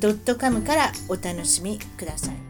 [0.00, 2.48] .com からお楽しみください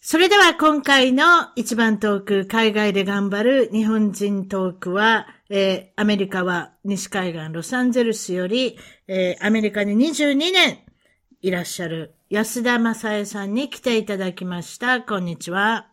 [0.00, 1.24] それでは今回の
[1.56, 8.76] 一番トーク、海外で頑張る日本人トークは、えー、アメリカは西海岸ロサンゼルスより、
[9.08, 10.80] えー、アメリカに22年
[11.40, 15.00] いらっしゃる安田正恵さんに来ていただきました。
[15.00, 15.88] こんにちは。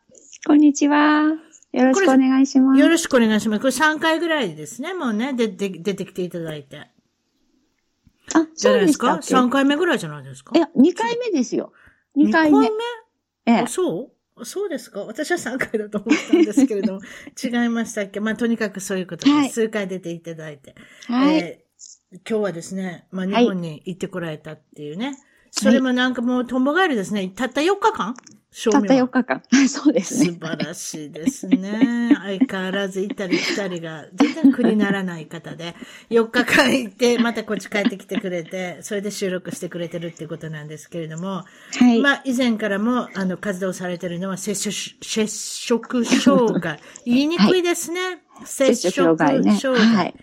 [0.45, 1.23] こんにちは。
[1.71, 2.79] よろしくお願いします。
[2.79, 3.59] よろしくお願いします。
[3.61, 6.90] これ3回ぐらいですね、もうね、で、で、出てきていただいて。
[8.35, 10.55] あ、そうですか ?3 回目ぐらいじゃないですか？
[10.55, 11.73] いや、2回目ですよ。
[12.17, 12.77] 2回目？2回目
[13.53, 13.67] ええ。
[13.67, 14.45] そう？
[14.45, 15.01] そうですか？
[15.01, 17.01] 私は3回だと思ったんですけれども、
[17.43, 18.19] 違いましたっけ？
[18.19, 20.75] まあ、とにかくそういうことで、はい、数回出ていただいて。
[21.07, 21.37] はい。
[21.37, 25.05] えー、今日はですね、まあ、日本に行ってこられたっていうね。
[25.07, 25.15] はい、
[25.51, 27.29] それもなんかもう、とんぼ帰りですね。
[27.35, 28.15] たった4日間？
[28.69, 29.41] たった4日間。
[29.69, 30.25] そうですね。
[30.25, 32.11] 素晴らしいですね。
[32.21, 35.73] 相変わらず行ったり来たりが全然苦にならない方で、
[36.09, 41.45] 4日間行って、またこっち帰ってきてくれて、それで収録してくれてるっていうことなんですけれども、
[41.79, 41.99] はい。
[42.01, 46.79] まあ、以前からも、あの、活動されてるのは、接触、接触障害。
[47.05, 48.01] 言いにくいですね。
[48.01, 49.51] はい、接触障害、ね。
[49.53, 50.13] はい。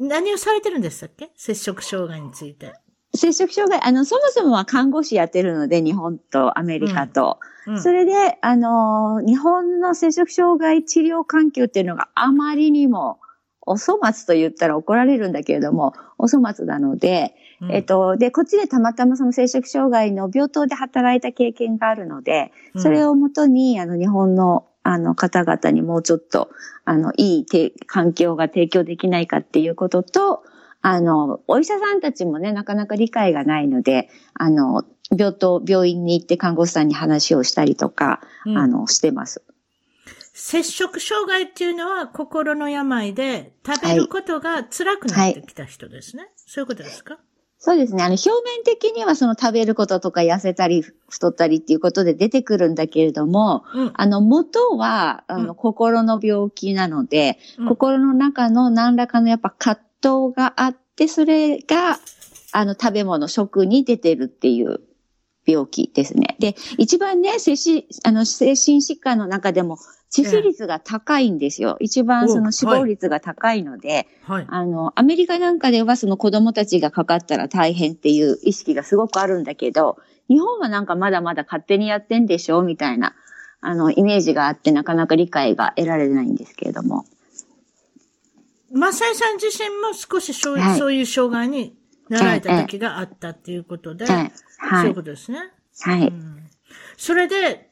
[0.00, 1.30] 何をされてるんでしたっけ？
[1.36, 2.72] 接触障害について。
[3.14, 7.38] 接触障害、あの、そもそもは看護師やってるので、日本とアメリカと。
[7.52, 13.20] うんそれで、あの、日本の摂食障害治療環境っていうのがあまりにも、
[13.60, 26.48] お粗末と言ったら怒られるんだけれども、お粗末なので、うん、えっと、で、こっちでたまたまその摂食障害の病棟で働いた経験があるので、それをもとに、あの、日本のあの方々にもうちょっと、
[26.86, 27.46] あの、いい
[27.86, 30.42] 環境が提供できないかっていうことと、
[30.80, 39.42] あの、お医者さんたちもね、なかなか理解がないので、あの、病棟、病院に行って看護師さんに話をしたりとか、うん、あの、してます。
[40.34, 46.22] 摂食障害っていうのは心の病で食べることが辛くなってきた人ですね。
[46.22, 47.18] はい、そういうことですか？
[47.58, 48.04] そうですね。
[48.04, 61.98] あの、表面的にはその食べることとか痩せたり太ったりっていうことで出てくるんだけれども、うん、あの、元は、あの、心の病気なので、うん、心の中の何らかのやっぱ葛藤があって、それが、
[62.52, 64.80] あの、食べ物、食に出てるっていう
[65.46, 66.36] 病気ですね。
[66.38, 69.78] で、一番ね、精神、あの、精神疾患の中でも、
[70.10, 71.76] 致死率が高いんですよ。
[71.80, 79.98] 一番その死亡率が高いので、はい、あの、アメリカなんかではその子供たちがかかったら大変っていう意識がすごくあるんだけど、
[80.28, 83.14] 日本はなんかまだまだ勝手にやってんでしょみたいな、
[83.60, 87.04] あの、イメージがあってなかなか理解が得られないんですけれども。
[88.72, 91.76] マサイさん自身も少しそう,、はい、そういう障害に
[92.08, 95.38] なられた時があったっていうことで、はい、はい、そういうことですね。
[95.80, 96.08] はい。
[96.08, 96.46] うん、
[96.96, 97.70] それで、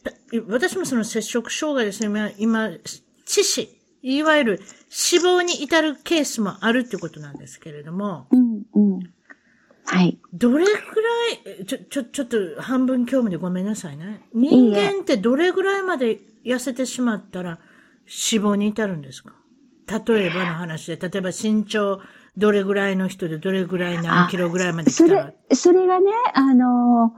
[0.49, 3.69] 私もその接触障害ですね、今、致死、
[4.03, 9.01] いわゆる死亡に至るケースもあるってことなんですけれども、うんうん。
[9.85, 10.19] はい。
[10.33, 14.23] どれくらい、ちょ、ちょ、ちょっと半分興味でごめんなさいね。
[14.35, 17.59] 人間ってどれぐらいまで痩せてしまったら
[18.07, 19.35] 死亡に至るんですか？
[19.87, 22.01] 例えばの話で、例えば身長
[22.37, 27.15] どれぐらいの人でどれぐらい何キロぐらいまで来たらそれ、それがね、あの、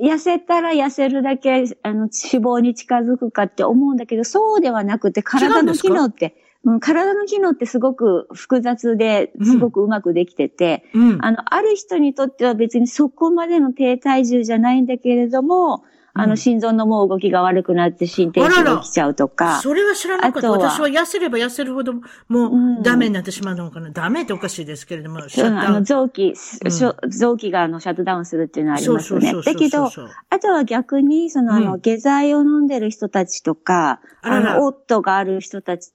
[0.00, 6.34] 痩せたら痩せるだけ、あの、脂肪に近づくかって思うんだけど、そうではなくて、体の機能って、
[6.64, 19.60] うん、体の機能ってすごく複雑で、すごくうまくできてて、うん、あの、ある人にとっては別にそこまでの低体重じゃないんだけれども、あの、心臓のもう動きが悪くなって心停止が起きちゃうとか。
[19.60, 20.50] それは知らなかった。
[20.50, 21.94] 私は痩せれば痩せるほど、
[22.28, 23.86] もうダメになってしまうのかな。
[23.86, 25.46] うん、ダメっておかしいですけれども、シャ。
[25.46, 26.34] あの、臓器、
[26.64, 29.32] うん、臓器があの、シャットダウンするっていうのはありますよね。
[29.42, 35.92] だけど、あとは逆に、その、あの、下剤を飲んでる人たちとか、あの、オットがある人たち、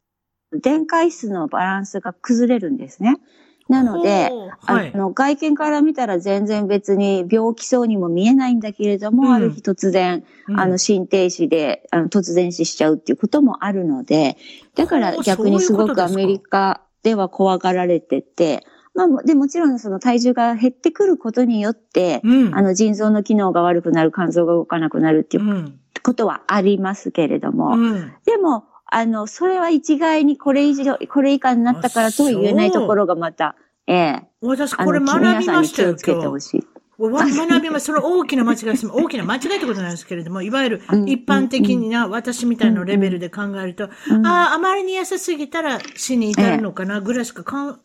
[0.52, 3.18] 電解質のバランスが崩れるんですね。
[3.70, 4.32] なので、
[4.66, 14.38] はい、あの、外見から見たら全然別に病気そうにも見えないんだけれども、うん、ある日突然、うん、あの、心停止で、あの、突然死しちゃうっていうこともあるので、
[14.76, 18.66] だから逆にすごくアメリカでは怖がられてて、
[18.96, 27.78] まあ、で、もちろんその体重が減ってくることによって、うん、あの、腎臓の機能が悪くなる、肝臓が動かなくなるっていうことはありますけれども、
[28.26, 33.56] でも、あの、それは一概にこれ以上、これ以下になったからと言えないところがまた、
[33.88, 34.24] ええ。
[34.42, 36.68] 私これ学びましたよ、気をつけてほしい。
[37.00, 37.86] 学びます。
[37.86, 38.88] その大きな間違いです。
[38.88, 43.90] 大きな間違いってことなんですけれども、いわゆる一般的な私みたいなレベルで考えると、あ
[44.52, 47.80] あ、あまりに優しすぎたら死に至るのかな、ぐらいしかかん、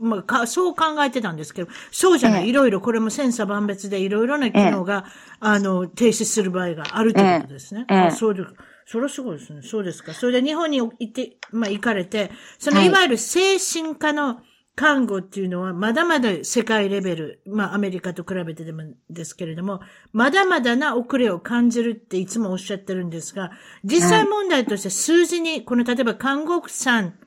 [0.00, 2.48] まあ、そう考えてたんですけど、そうじゃない。
[2.48, 5.04] いろいろ、これも千差万別でいろいろな機能が、
[5.38, 7.84] あの、停止する場合があるということですね。
[7.88, 8.48] あそうです。
[8.90, 9.60] それはすごいですね。
[9.60, 10.14] そうですか。
[10.14, 14.40] それで日本に行って、まあ行かれて、そのいわゆる精神科の
[14.74, 19.80] 看護っていうのはまだまだ世界レベル、まあアメリカと比べてでもですけれども、
[20.12, 23.50] まだまだな遅れを感じるっていつもおっしゃってるんですが、
[23.84, 27.18] 実際問題として数字に、この例えば看護婦さん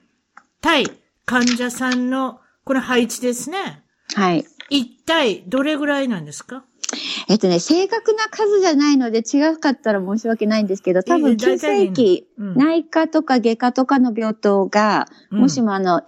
[0.61, 0.87] 対
[1.25, 3.83] 患者さんのこの配置ですね。
[4.15, 4.45] はい。
[4.71, 6.65] 一体どれぐらいなんですか？
[7.27, 16.01] えっとね、正確な数じゃないので違かったら申し訳ないんですけど、多分急性期、内科とか外科とかの病棟が、もしもあの、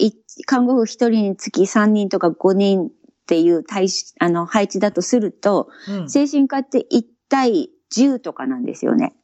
[0.45, 2.91] 看護婦一人につき3人とか5人っ
[3.27, 3.87] ていう対
[4.19, 5.69] あの配置だとすると、
[6.07, 9.15] 精神科って1対10とかなんですよね。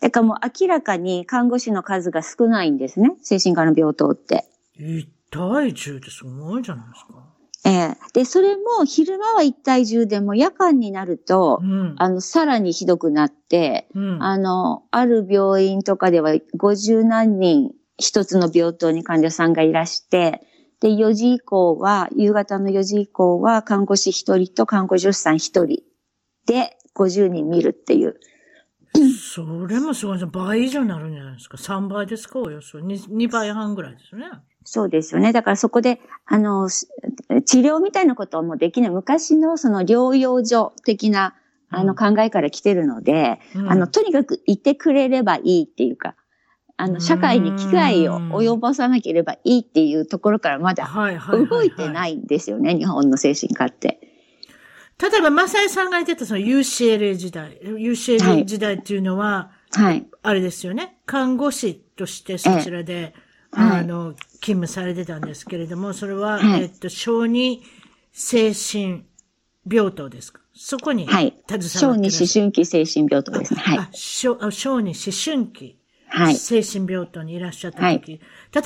[0.00, 3.12] だからもう明らかに看護師の数が少ないんですね。
[3.22, 4.44] 精神科の病棟って。
[4.78, 7.31] 1対10ってすごいじゃないですか。
[7.64, 20.42] ええで、それも昼間は1対10でも夜間になると、うん、あの、さらにひどくなって、うん、あの、ある病院とかでは50何人一つの病棟に患者さんがいらして、
[20.80, 25.66] で、4時以降は、夕方の4時以降は看護師1人と看護助手さん1人
[26.46, 28.18] で50人見るっていう。
[29.34, 31.56] それもすごい倍以上になるんじゃないですか。
[31.56, 34.26] 3倍ですかおよそ 2, 2倍半ぐらいですよね。
[34.64, 35.32] そうですよね。
[35.32, 36.86] だからそこで、あの、治
[37.60, 38.90] 療みたいなことはもうできない。
[38.90, 41.34] 昔のその療養所的な、
[41.74, 46.16] あの考えから来てるので、うん、あの、とにかくいてくれればいいっていうか、
[46.76, 50.90] あの、社会に危害を及ぼさなければいいっていうところからまだ
[51.30, 54.00] 動いてないんですよね、日本の精神科って。
[55.00, 60.06] 例えば、マサイさんが言ってたその UCLA 時代、UCLA 時代っていうのは、はい。
[60.22, 60.98] あれですよね。
[61.06, 63.14] 看護師としてそちらで、
[63.52, 67.62] あの、勤務されてたんですけれども、それは、はい、えっと、小児
[68.12, 69.04] 精神
[69.70, 70.40] 病棟ですか？
[70.54, 71.34] そこに、はい。
[71.48, 73.60] 携わって小児思春期精神病棟ですね。
[73.60, 73.78] はい。
[73.78, 75.78] あ小小児思春期。
[76.08, 76.36] はい。
[76.36, 78.18] 精神病棟にいらっしゃった時、はい、例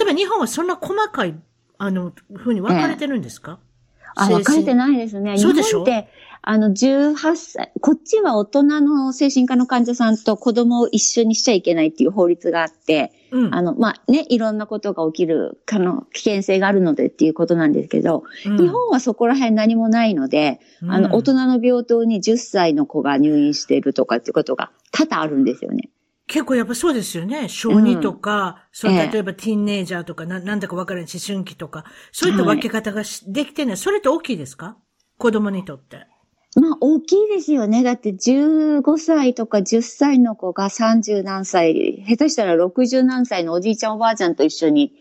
[0.02, 1.34] えば日本はそんな細かい、
[1.78, 3.60] あの、ふうに分かれてるんですか、
[4.16, 5.38] えー、あ、分かれてないですね。
[5.38, 5.84] そうでしょ？
[5.84, 6.08] 日本って、
[6.42, 25.90] あの、18歳、こっちは大人の精神科の患者さんと子供を一緒にしちゃいけないっていう法律があって、うん、あの、まあ、ね、いろんなことが起きる、かの、危険性があるのでっていうことなんですけど、うん、日本はそこら辺何もないので、うん、あの、大人の病棟に10歳の子が入院しているとかっていうことが多々あるんですよね。
[26.28, 27.48] 結構やっぱそうですよね。
[27.48, 33.76] 小児とか、そう、例えばティーンネイジャーとか、ななんだかわからない思春期とか、そういった分け方ができてない。
[33.76, 34.76] それって大きいですか？
[35.18, 36.08] 子供にとって。
[36.56, 37.82] まあ、大きいですよね。
[37.82, 44.92] だって15歳とか10歳の子が30何歳、下手したら60何歳のおじいちゃんおばあちゃんと一緒に、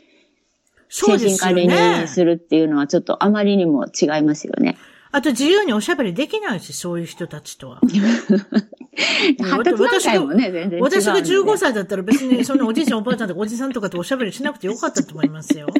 [0.89, 4.77] 精神科で入院するっていうのはちょっとあまりにも違いますよね。
[5.11, 7.79] あと自由におしゃべりできないし、そういう人たちとは。
[7.79, 15.67] 発達段階もね、全然私が15歳だったら別にそんなおじいちゃんおばあちゃんとかおじさんとかとおしゃべりしなくてよかったと思いますよ。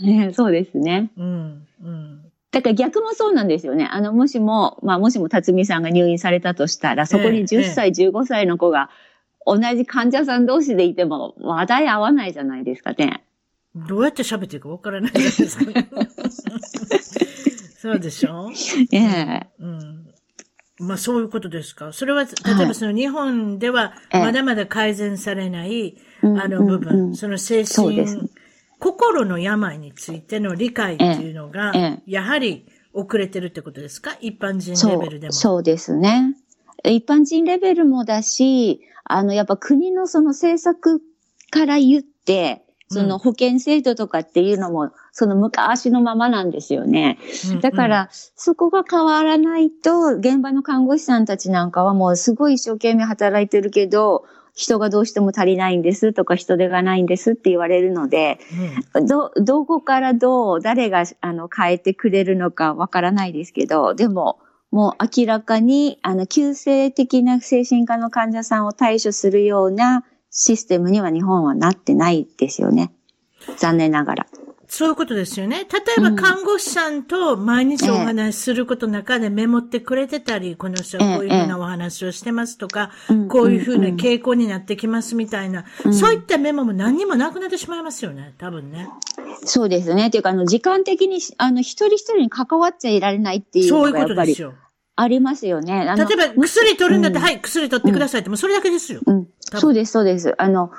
[0.00, 1.10] ね、そうですね。
[1.16, 1.66] うん。
[1.82, 2.21] うん。
[2.52, 3.88] だから逆もそうなんですよね。
[3.90, 8.90] あの、もしも、まあ、もしも辰巳さんが入院されたとしたら、そこに10歳、ええ、15歳の子が、
[9.46, 13.24] 同じ患者さん同士でいても話題合わないじゃないですかね。
[13.74, 15.88] どうやって喋っていくかわからないじゃないですか、ね。
[17.78, 18.50] そうでしょ？
[18.92, 19.46] ええ。
[19.58, 20.06] うん。
[20.78, 21.92] まあそういうことですか。
[21.92, 22.28] それは、例
[22.62, 28.06] えばその日本ではまだまだ改善されない、あの部分、その精神
[28.82, 31.72] 心の病についての理解っていうのが、
[32.04, 34.16] やはり遅れてるってことですか？
[34.20, 35.32] 一般人レベルでも。
[35.32, 36.34] そうですね。
[36.84, 41.00] 一般人レベルもだし、あの、やっぱ国のその政策
[41.50, 47.18] から言って、その保険制度とかっていうのも、その昔のままなんですよね。
[47.60, 54.24] だから、そこが変わらないと、現場の看護師さんたちなんかはもうすごい一生懸命働いてるけど、
[54.54, 58.38] 人がどうしても足りないんですとか人手がないんですって言われるので、
[58.94, 64.40] うん、ど、どこからどう、誰があの変えてくれるのかわからないですけど、でも、
[64.70, 72.92] もう明らかに、あの、急性的な精神科の患者さんを対処するようなシステムには日本はなってないですよね。
[73.58, 74.26] 残念ながら。
[74.74, 75.66] そういうことですよね。
[75.70, 82.90] 例えば看護師さんと毎日お話しすることの中でメモってくれてたり、この人はこういうふうなお話をしてますとか、
[83.28, 88.88] こういうふうな傾向になってきますみたいな、そういったメモも何にもなくなってしまいますよね、多分ね。
[89.44, 90.06] そうですね。
[90.06, 94.08] っていうか、あの、時間的に、あの、一人一人に関わっちゃいられないっていうのがやっぱり。
[94.08, 94.54] そういうことですよ。
[94.96, 95.84] ありますよね。
[95.96, 99.00] 例えば、薬取るんだって、うん、はい、薬取ってくださいって、もうそれだけですよ。
[99.04, 99.28] うん。
[99.40, 100.34] そうです、そうです。
[100.38, 100.70] あの、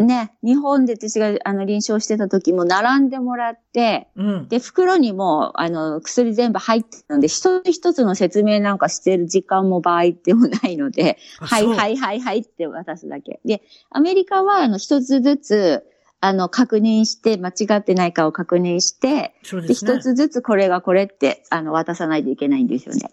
[0.00, 13.40] ね、日本で私があの臨床してた時も並んでもらって、うん、で、袋にもあの薬全部入ってたので、一つ一つの説明なんかしてる時間も場合でもないので、はいはいはいはいって渡すだけ。
[13.44, 15.84] で、アメリカはあの一つずつ、
[16.20, 23.12] あの、確認して、間違ってないかを確認して、で、ね、一つずつこれがこれって、あの、渡さないといけないんですよね。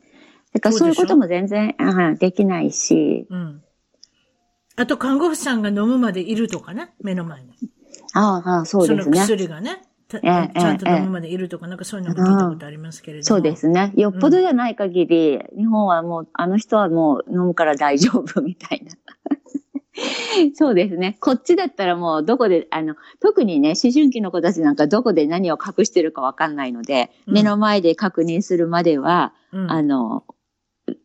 [0.54, 1.76] だからそういうことも全然
[2.18, 3.62] できないし、うん
[4.76, 7.50] あと看護婦さんが飲むまでいるとかね、目の前に。
[8.14, 9.04] ああ、そうですね。
[9.04, 9.82] その薬がね。
[10.08, 13.24] ちゃんと飲むまでいるとか、なんかそういうのも聞いたことありますけれども。
[13.24, 13.92] そうですね。
[13.96, 18.92] よっぽどじゃない限り、うん、日本はもう、あの人はもう飲むから大丈夫みたいな。
[20.54, 21.18] そうですね。
[21.20, 30.24] こっちだったらもうどこで、あの、特にね、思春期の子たちなんかどこで何を隠してるかわかんないので、うん、目の前で確認するまでは、うん、あの、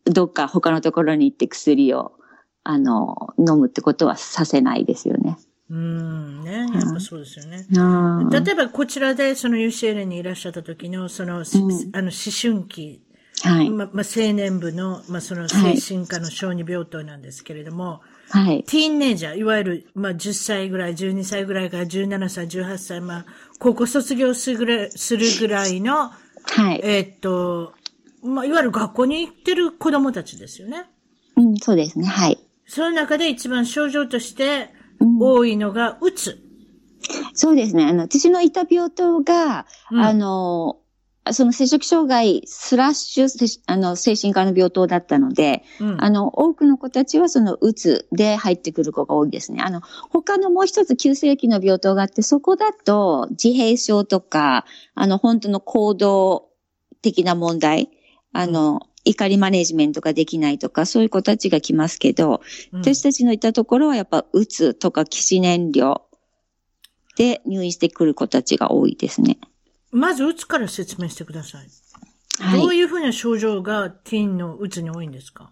[0.05, 2.13] どっか他のところに行って薬を
[2.63, 5.37] あの、飲むってことはさせないですよね。
[5.69, 6.67] うん、ね。
[6.73, 7.65] やっぱそうですよね。
[7.69, 11.45] 例えばこちらでその UCL にいらっしゃった時の、その、うん、あ
[12.01, 13.01] の、思春期、
[13.43, 13.69] はい。
[13.69, 18.63] ま、ま青年部の、まその精神科の小児病棟なんですけれども、はい。
[18.63, 23.25] ティーンネイジャー、いわゆる、まあ、10歳ぐらい、12歳ぐらいから17歳、18歳、まあ、
[23.59, 26.11] 高校卒業するぐらい、するぐらいの、
[26.43, 26.81] はい。
[26.83, 27.73] えー、っと、
[28.23, 30.85] まあ、いわゆる学校に行ってる子供たちですよね。
[31.35, 32.05] うん、そうですね。
[32.05, 32.39] はい。
[32.73, 34.69] その中で一番症状として
[35.19, 37.35] 多いのが、うつ、うん。
[37.35, 37.83] そうですね。
[37.83, 40.79] あの、私のいた病棟が、うん、あの、
[41.33, 49.61] その摂食障害スラッシュ、あの、精神科の病棟だったので、うん、あの、多くの子たちはその、うつで入ってくる子が多いですね。
[49.61, 56.47] あの、他のもう一つ急性期の病棟があって、そこだと、自閉症とか、あの、本当の行動
[57.01, 57.89] 的な問題、
[58.31, 62.41] あの、怒りマネジメントができないとか、そういう子たちが来ますけど、
[62.71, 66.03] うん、私たちのいたところはやっぱ、うつとか起死燃料
[67.17, 69.39] で入院してくる子たちが多いですね。
[69.91, 71.67] まず、うつから説明してください。
[72.39, 75.51] はい、どういうふうな症状がティーンのうつに多いんですか？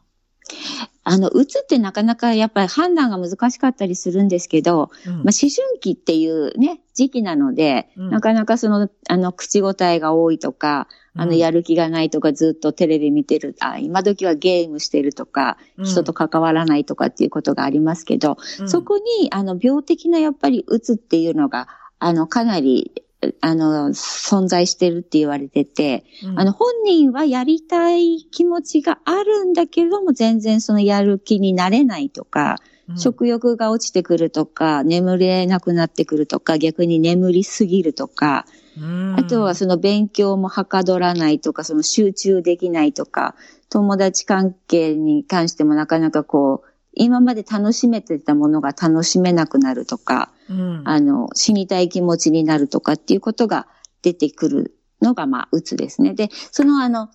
[1.03, 23.03] あの、うつってなかなかやっぱり判断が難しかったりするんですけど、うん、まあ、思春期っていうね、時期なので、うん、なかなかその、あの、口答えが多いとか、あの、やる気がないとか、ずっとテレビ見てる、あ、今時はゲームしてるとか、人と関わらないとかっていうことがありますけど、うん、そこに、あの、病的なやっぱりうつっていうのが、あの、かなり
[23.41, 32.57] あの、存在してるって言われてて、うん、あの、本人はやりたい気持ちがあるんだけれども、全然そのやる気になれないとか、
[32.87, 38.45] うん、食欲が落ちてくるとか、眠れなくなってくるとか、逆に眠りすぎるとか、
[38.77, 43.35] うん、あとはその勉強もはかどらないとか、その集中できないとか、
[43.69, 53.67] 友達関係に関してもなかなかこう、今まで楽しめてたものが楽しめなくなるとか、うん、あの、死にたい気持ちになるとかっていうことが
[54.01, 56.13] 出てくるのが、まあ、うつですね。
[56.13, 57.09] で、そのあの、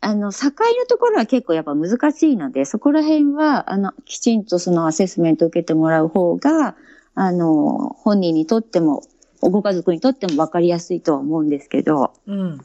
[0.00, 6.74] あの、境のところは結構やっぱ難しいので、そこら辺は、あの、きちんとそのアセスメントを受けてもらう方が、
[7.14, 9.02] あの、本人にとっても、
[9.40, 12.14] ご家族にとっても分かりやすいとは思うんですけど。
[12.26, 12.60] うん。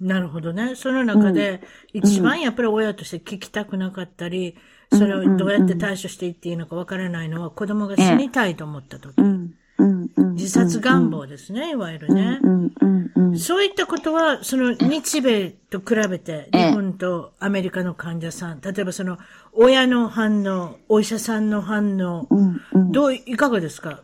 [0.00, 0.74] なるほどね。
[0.74, 4.54] その中で、一番やっぱり親として聞きたくなかったり、うん、
[4.92, 9.14] それをどうやって対処していっていいのか分からないのは、子供が死にたいと思った時。
[10.34, 12.40] 自殺願望ですね、いわゆるね。
[13.36, 19.18] そういったことは、その日米と比べて、日本とアメリカの患者さん、例えばその
[19.52, 22.28] 親の反応、お医者さんの反応、
[22.90, 24.02] どう、いかがですか？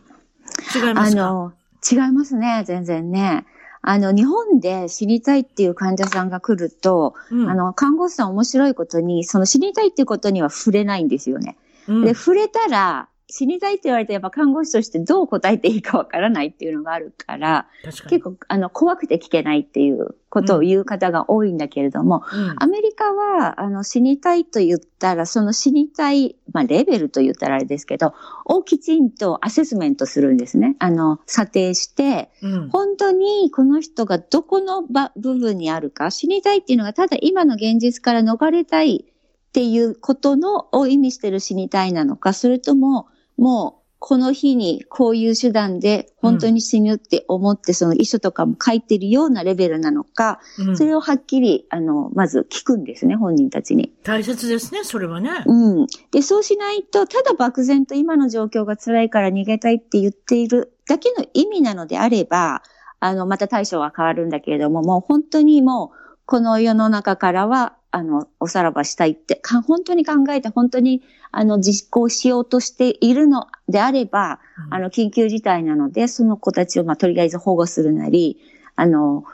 [0.75, 1.27] 違いますか？
[1.27, 1.53] あの、
[1.89, 3.45] 違いますね、全然ね。
[3.81, 11.57] あの、日本で知りたいっていう患者さんが来ると、うん、あの、看護師さん面白いことに、その知りたいっていうことには触れないんですよね。
[11.87, 17.67] うん、で、触れたら、死にたいって言われて、やっぱ看護師としてどう答えていいかわからないっていうのがあるから、
[18.09, 28.13] 結構、あの、怖くて聞けないっていうことを言う方が多いんだけれども、うん、アメリカは、あの、死にたいと言ったら、その死にたい、まあ、レベルと言ったらあれですけど、
[28.45, 30.75] をきちんとアセスメントするんですね。
[30.79, 39.05] あの、査定して、うん、本当にこの人がどこの部分にあるか、死にたいっていうのが、ただ今の現実から逃れたい
[39.51, 43.07] っていうことの、を意味してる死にたいなのか、それとも、
[43.37, 53.93] もうこの日にこういう手段で本当に死ぬって思って、その遺書とかも書いてるようなレベルなのか、うん、それをはっきり、あの、まず聞くんですね、本人たちに。
[54.01, 55.43] 大切ですね、それはね。
[55.45, 55.87] うん。
[56.09, 62.63] で、そうしないと、ただ漠然と今の状況が辛いから逃げたいって言っているだけの意味なのであれば、
[62.99, 78.37] あの、また対象は変わるんだけれども、もう本当にもう、この世の中からは、あの、おさらばしたいって、か本当に考えて、本当に、あの、実行しようとしているのであれば、うん、あの、緊急事態なので、その子たちを、まあ、とりあえず保護するなり、
[78.77, 79.25] あの、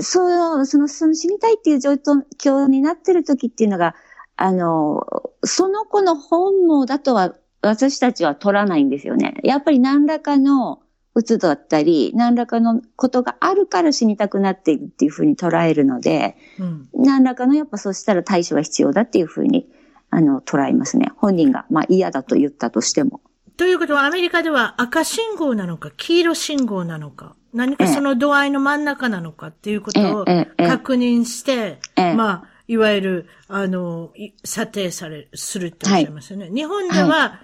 [0.00, 3.94] そう、その、その死にたいっていう状況になってる時っていうのが、
[4.36, 5.06] あの、
[5.44, 9.34] その子の本望だとは、私たちは取らないんですよね。
[9.42, 10.80] やっぱり何らかの、
[11.18, 19.68] うつだったり、何らかのことがあるから死にたくなっているっていうふうに捉えるので、うん、何らかのやっぱそうしたら対処は必要だっていうふうに、
[20.10, 21.10] あの、捉えますね。
[21.16, 23.20] 本人が、まあ嫌だと言ったとしても。
[23.56, 30.24] ということはアメリカでは赤信号なのか、黄色信号なのか、何かその度合いの真ん中なのかっていうことを
[30.56, 34.12] 確認して、まあ、いわゆる、あの、
[34.44, 36.44] 査定され、するっておっしゃいますよね。
[36.44, 37.40] はい、日本では、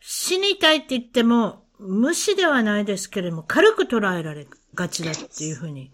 [0.00, 5.90] 死にたいって言っても、無視ではないですけれども、軽く捉えられがちだっていうふうに。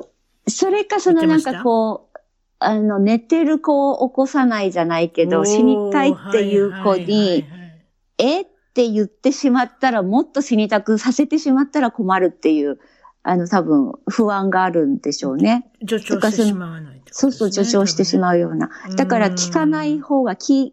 [0.47, 2.19] それか、そのなんかこう、
[2.61, 7.45] あの、寝てる子を起こさないじゃないけど、死にたいっていう子に、
[8.19, 12.79] えって言ってしまったら、もっと死にたくさせてしまったら困るっていう、
[13.23, 15.71] あの、多分、不安があるんでしょうね。
[15.81, 18.71] 助長してしまわない、ね、そうそう、助長してしまうような。
[18.97, 20.71] だから、聞かない方が、聞、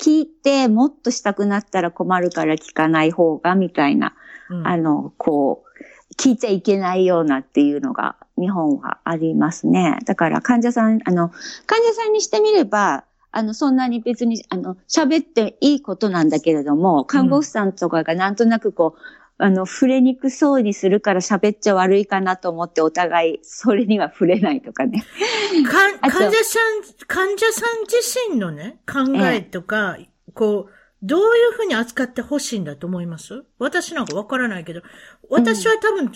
[0.00, 4.14] 聞いて、もっとしたくなったら困るから聞かない方が、みたいな。
[4.48, 9.98] あの、こう、聞いちゃいけないようなっていうのが日本はありますね。
[10.06, 11.30] だから患者さん、あの、
[11.66, 19.00] 患者さんにしてみれば、あの、そんなに別に、あの、喋っていいことなんだけれども、看護婦さんとかがなんとなくこう、
[19.38, 25.04] あの、触れにくそうにするから喋っちゃ悪いかなと思ってお互い、それには触れないとかね。
[26.00, 27.96] 患者さん、患者さん自
[28.32, 30.72] 身のね、考えとか、ええ、こう、
[31.02, 33.44] どういうふうに扱ってほしいんだと思います？
[33.58, 34.82] 私なんかわからないけど、
[35.30, 36.10] 私は多分、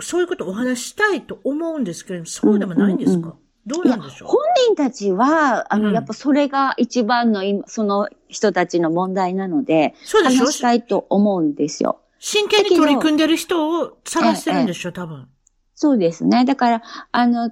[0.00, 3.38] そういうことをお話したいと思うんですけれど、そうでもないんですか、うんうんうん。
[3.66, 4.28] どうなんでしょう？
[4.28, 10.46] 本人たちは、あの、うん、やっぱそれが一番の、その人たちの問題なので、そうでしょ？
[10.46, 12.00] 話したいと思うんですよ。
[12.18, 15.28] 真剣に取り組んでる人を探してるんでしょ、多分。
[15.74, 16.44] そうですね。
[16.44, 17.50] だから、あの、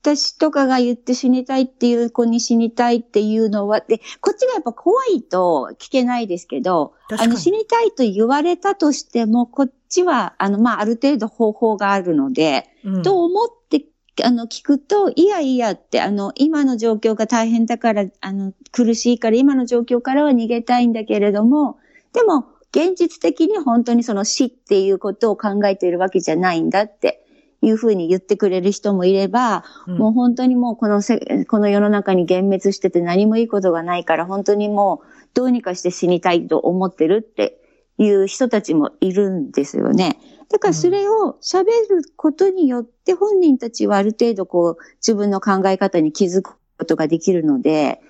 [0.00, 13.84] 私とかが言って死にたいっていう子に死にたいっていうのは、で、こっちがやっぱ怖いと聞けないですけど、あの死にたいと言われたとしても、こっちは、あの、まあ、ある程度方法があるので、うん、と思って、
[14.24, 21.78] あの、聞くと、いやいやって、あの、今の状況が大変だから、あの、苦しいから、今の状況からは逃げたいんだけれども、
[22.12, 27.24] でも、現実的に本当にその死っていうことを考えているわけじゃないんだって。
[27.60, 37.58] いうふうに言ってくれる人もいれば、うん、もう本当にもうこのせ、この世の中に幻滅してて何もいいことがないから、本当にもうどうにかして死にたいと思ってるって
[37.98, 40.18] いう人たちもいるんですよね。
[40.50, 48.00] だからそれを喋ることによって本人たちはある程度こう自分の考え方に気づくことができるので、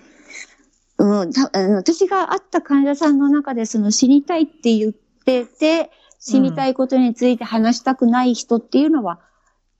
[0.99, 1.33] うん、
[1.75, 9.21] 私が会った患者さんの中でその死にたいって言ってて、死にたいことについて話したくない人っていうのは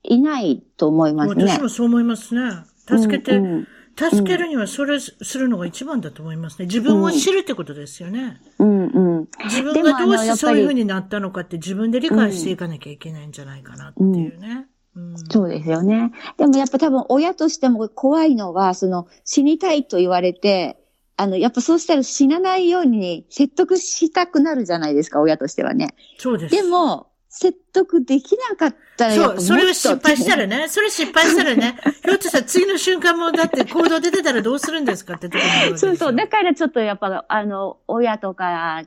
[0.03, 1.45] いないと思いますね。
[1.45, 2.63] 私もそう思いますね。
[2.87, 6.65] 助けて、うんうん、助けるにはそれするのが一番だと思いますね。
[6.65, 8.41] 自分を知るってことですよね。
[8.57, 9.27] うんうん。
[9.45, 14.67] 自分がどうしてそういうふうになったのかって自分で理解していかなきゃいけないんじゃないかなっていうね。
[14.95, 16.11] うん、そうですよね。
[16.37, 20.77] でもやっぱ多分親としても怖いのは、その死にたいと言われて、
[21.15, 25.93] あの、やっぱそうしたら死なないように説得したくなるじゃないですか、親としてはね。
[26.17, 26.55] そうです。
[26.55, 38.83] でも、説得できなかったらそう、それを失敗したらね、それ失敗したらね、 ひょっとしたら次の瞬間もだって行動出てたらどうするんですかってところそうそう、だからちょっとやっぱ、あの、親とか、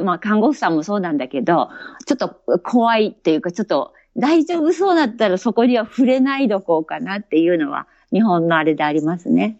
[0.00, 1.70] まあ看護婦さんもそうなんだけど、
[2.06, 9.58] ちょっと怖いっていうか、ちょっと大丈夫そうだったらそこには触れないどこうかなっていうのは、日本のあれでありますね。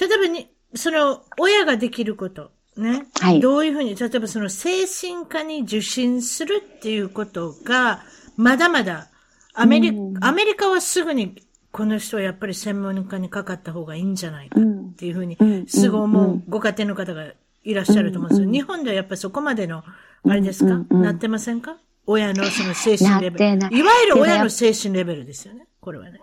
[0.00, 2.52] 例えばに、その、親ができること。
[2.76, 3.06] ね。
[3.20, 3.40] はい。
[3.40, 8.02] どういうふうに、例えばその精神科に受診するっていうことが、
[8.36, 9.08] まだまだ、
[9.54, 15.36] アメリカ、アメリカはすぐに、この人はやっぱり専門家にかかった方がいいんじゃないかっていうふうに、
[15.68, 17.26] すぐ思うご家庭の方が
[17.64, 18.50] いらっしゃると思うんですよ。
[18.50, 19.82] 日本ではやっぱりそこまでの、
[20.24, 21.76] あれですか、なってませんか？
[22.06, 23.56] 親のその精神レベル。
[23.56, 23.82] い。
[23.82, 25.66] わゆる親の精神レベルですよね。
[25.80, 26.20] これはね。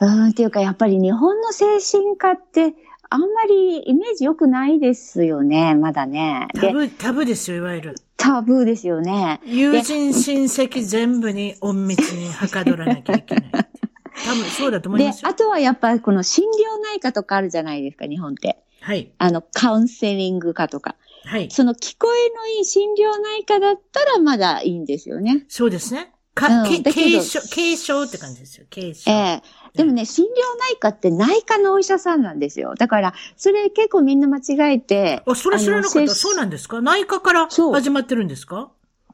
[0.00, 2.74] うん、っていうかやっぱり日本の精神科って、
[3.14, 6.48] あんまりイメージ良くないですよね、まだね。
[6.52, 7.94] タブ、タブですよ、いわゆる。
[8.16, 9.40] タブーですよね。
[9.44, 13.50] 友人、親戚全部に隠密にはかどらなきゃいけない。
[14.26, 18.58] 多分そうだと思いますで、あとはやっぱりこの心療内科とかあるじゃないですか、日本って。
[18.80, 19.12] はい。
[19.18, 20.96] あの、カウンセリング科とか。
[21.24, 21.48] はい。
[21.52, 25.44] その聞こえのいい心療内科だったらまだいいんですよね。
[25.46, 26.14] そうですね。
[26.34, 28.66] か、うん、軽症、軽症って感じですよ。
[28.74, 29.08] 軽症。
[29.10, 30.28] ええー、でもね、心療
[30.70, 32.74] 内科って内科のお医者さんなんですよ。
[32.76, 35.22] だから、それ結構みんな間違えて。
[35.26, 36.14] あ、それ知らなかった。
[36.14, 36.80] そうなんですか？
[36.80, 38.70] 内科から始まってるんですか？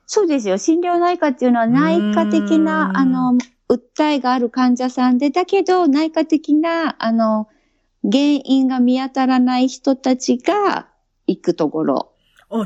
[0.07, 0.59] そうですよ。
[0.59, 3.39] 心療内科っていうのは内科的な、あの、
[3.71, 7.49] 訴えがある患者さんで、だけど内科的な、あの、
[8.03, 10.89] 原因が見当たらない人たちが
[11.27, 12.13] 行くところ。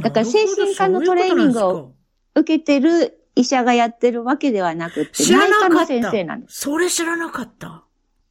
[0.02, 1.92] だから精神科のトレーニングを
[2.35, 6.62] 受けてる医者がやってるわけではなくて、内科の先生なんです。
[6.62, 7.84] それ知らなかった。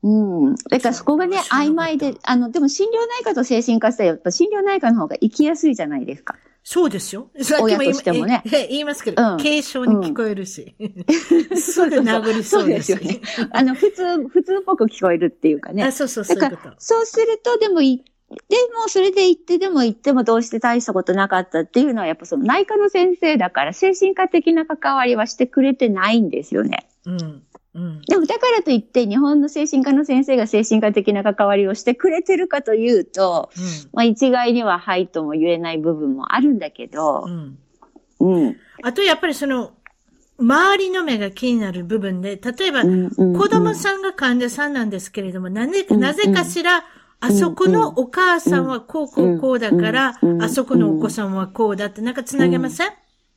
[0.04, 0.56] うん。
[0.56, 6.36] だからそこがね、曖昧で、あの、でも心療内科と精神科ってやっぱ心療内科の方が行きやすいじゃないですか。
[6.66, 7.30] そうですよ。
[7.62, 8.42] 親としてもね。
[8.46, 10.76] 言いますけど、うん、軽症に聞こえるし。
[10.80, 13.22] うん、 すぐ殴りそうですよね。
[13.52, 15.84] あの、普通、普通っぽく聞こえるっていうかね。
[15.84, 16.38] あそうそうそう。
[16.80, 18.04] そうすると、でもい、
[18.50, 26.88] でも、それで行ってでも行ってもどうして大したことなかったっていうのは、やっぱその内科の先生だから、精神科的な関わりはしてくれてないんですよね。
[27.06, 27.44] うん。
[27.76, 37.58] うん、でもだからといって日本の精神科の先生が精神科的な関わりをしてくれてるかというと、うん、まあ一概にははいとも言えない部分もあるんだけど、うん。
[38.20, 39.72] うん、あとやっぱりその、
[40.40, 46.86] 周りの目が気になる部分で、例えば、子供さんが患者さんなんですけれども、なぜ、なぜかしら、
[47.20, 52.90] あそこのお母さんはこうこうこうだから、あそこのお子さんはこうだってなんかつなげません、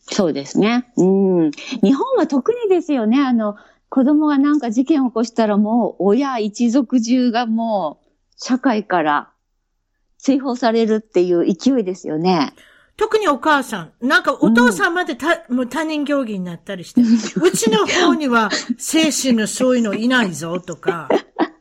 [0.09, 0.87] そうですね。
[0.97, 1.05] う
[1.45, 1.51] ん。
[1.83, 3.21] 日本は特にですよね。
[3.21, 3.57] あの、
[3.89, 9.33] 子供がなんか事件を起こしたらもう親一族中がもう社会から
[10.19, 12.53] 追放されるっていう勢いですよね。
[12.97, 13.93] 特にお母さん。
[14.01, 17.03] なんかお父さんまでた、うん、もう他人行儀になったりして。
[17.03, 21.09] うちの方には精神のそういうのいないぞとか。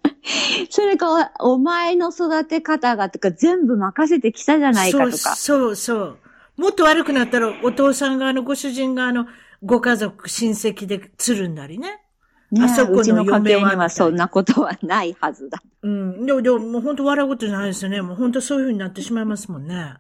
[0.69, 5.17] それか、お前の育て方がとか全部任せてきたじゃないかとか。
[5.17, 6.17] そうそうそう。
[6.57, 9.27] もっと悪くなったらお父さん側のご主人側の
[9.61, 12.05] ご家族、親戚でつるんだりね。
[12.51, 15.62] ね、あそこの家系にはそんなことはないはずだ。
[15.81, 16.25] うん。
[16.25, 18.01] でも、でも、もう本当笑うことじゃないですよね。
[18.01, 19.95] もう本当そういうふうになってしまいますもんね。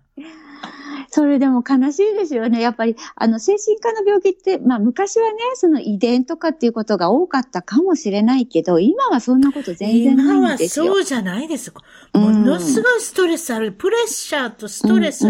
[1.09, 2.61] それでも悲しいですよね。
[2.61, 10.85] やっぱり、あの、精神科の病気って、まあ昔はね、その遺伝とかっていうことが多かったかもしれないけど、今はそんなこと全然ないんですよ。
[10.85, 11.81] 今はそうじゃないですか。
[12.13, 13.71] ものすごいストレスある。
[13.71, 15.25] プレッシャーとストレス。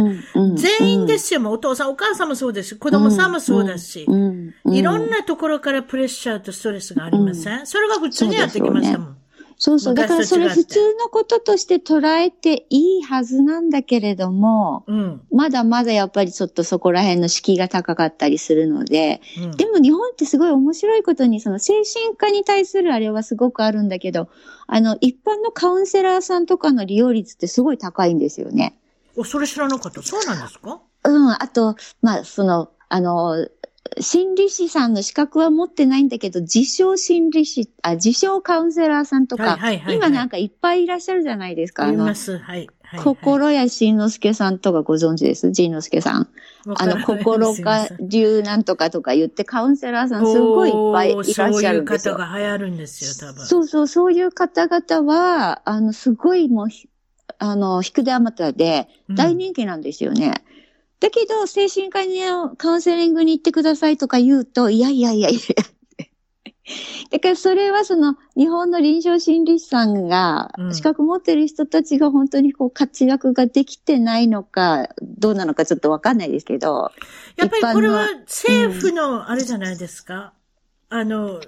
[0.56, 1.40] 全員ですよ。
[1.40, 4.06] もうお父さん、お母さんもそうですし、子供さんもそうだし。
[4.66, 9.18] いろんなところからプレッシャーとストレスがありません、それが普通にやってきましたもん。
[9.58, 9.94] そうそう。
[9.94, 24.28] だからそれ普通のこととして捉えていいはずなんだけれども、うん、まだまだやっぱりちょっとそこら辺の敷居が高かったりするので、うん、でも日本ってすごい面白いことに、その精神科に対するあれはすごくあるんだけど、
[24.68, 28.78] あの、一般のカウンセラーさんとかの利用率ってすごい高いんですよね。
[29.16, 30.02] お、それ知らなかった。
[30.02, 30.82] そうなんですか？
[31.06, 31.32] うん。
[31.32, 33.48] あと、まあ、その、あの、
[34.02, 41.88] 心理師さんの資格は持ってないんだけど、自称心理師、あ、自称カウンセラーさんとか、はいはいはいはい、今なんかいっぱいいらっしゃるじゃないですか。
[41.88, 42.38] います。
[42.38, 42.58] はい。
[42.58, 45.52] はいはい、心谷慎之介さんとかご存知です？
[45.52, 46.28] 仁之介さん。
[46.76, 52.16] あの、心が流なんとかとか言ってカウンセラーさんすごいいっぱいいらっしゃるんですよ。
[52.16, 53.46] そういう方が流行るんですよ、多分。
[53.46, 56.68] そうそう、そういう方々は、あの、すごいもう、
[57.38, 60.44] あの、引くであまたで大人気なんですよね。
[60.50, 60.56] うん
[61.00, 62.22] だけど、精神科に
[62.58, 65.40] カウンセリングに行ってくださいとか言うと、いやいやいやいや。
[67.12, 76.92] だからそれはその日本の臨床心理士さんが資格持ってる人たちが本当にこう活躍ができてないのかどうなのかちょっとわかんないですけど。
[77.36, 80.34] やっぱりこれは政府のあれじゃないですか？
[80.90, 81.40] うん、あの、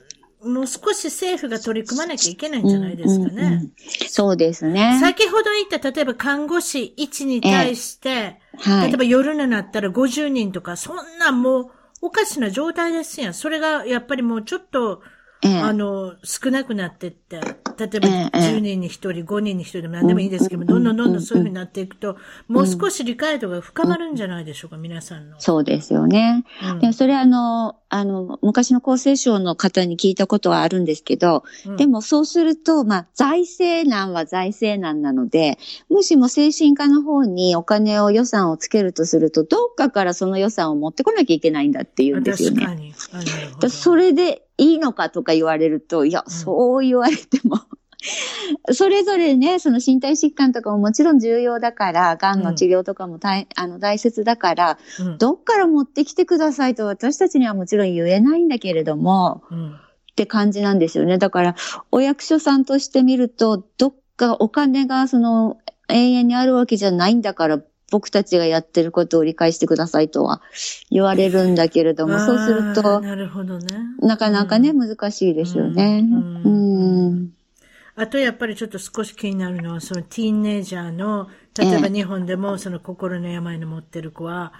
[0.44, 3.32] もう少し政府が取り組まなきゃいけないんじゃないですかね。
[3.32, 3.72] うんうんうん、
[4.08, 5.00] そうですね。
[5.02, 13.34] 先ほど言った、例えば看護師1に対して、はい、例えば夜になったら50人とか、そんなもうおかしな状態ですやん。
[13.34, 15.02] それがやっぱりもうちょっと、
[15.44, 17.88] あの、少なくなってって、例えば
[18.40, 25.40] 10人に1人、5人に1人でも何でもいいですけど、どんどんどんどんそういうふうになっていくと、もう少し理解度が深まるんじゃないでしょうか、皆さんの。
[25.40, 26.44] そうですよね。
[26.64, 42.66] うん、でもそれあの、あの、昔の厚生省の方に聞いたことはあるんですけど、うん、でもそうすると、まあ、財政難は財政難なので、もしも精神科の方にお金を予算をつけるとすると、どっかからその予算を持ってこなきゃいけないんだっていうんですよね。
[42.66, 43.70] 確かに。
[43.70, 47.60] それでいいのかとか言われると、いや、そう言われても。
[48.74, 59.76] それぞれね、その身体疾患とかももちろん重要だから、癌の治療とかも大、うん、あの大切だから、うん、どっから持ってきてくださいと私たちにはもちろん言えないんだけれども、うん、っ
[60.16, 61.18] て感じなんですよね。
[61.18, 61.56] だから、
[61.92, 65.58] お役所さんとして見ると、どっかお金がその
[65.90, 67.60] 永遠にあるわけじゃないんだから、
[67.92, 70.42] 僕たちがやってることを理解してくださいとは
[70.92, 73.68] 言われるんだけれども、そうすると、なるほどね。
[74.00, 76.00] なかなかね、うん、難しいですよね。
[76.04, 77.30] うん、うん
[78.00, 84.54] あとやっぱりちょっと少し気になるのは、そのティーンネイジャーの、例えば日本でもその心の病の持ってる子は、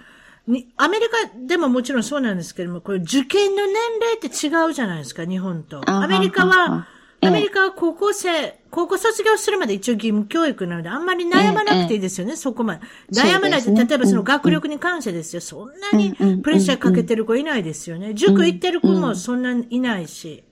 [0.48, 5.88] に、アメリカでももちろんそうなんですけども、これ受験の年齢って違うじゃないですか、日本と。
[5.88, 6.88] アメリカは、
[7.20, 12.80] アメリカは高校生、高校卒業するまで一応義務教育なので、あんまり悩まなくていいですよね、そこまで。
[13.12, 18.14] 悩まないと、例えばその学力に関してですよ、そんなにプレッシャーかけてる子いないですよね。
[18.14, 20.44] 塾行ってる子もそんなにいないし。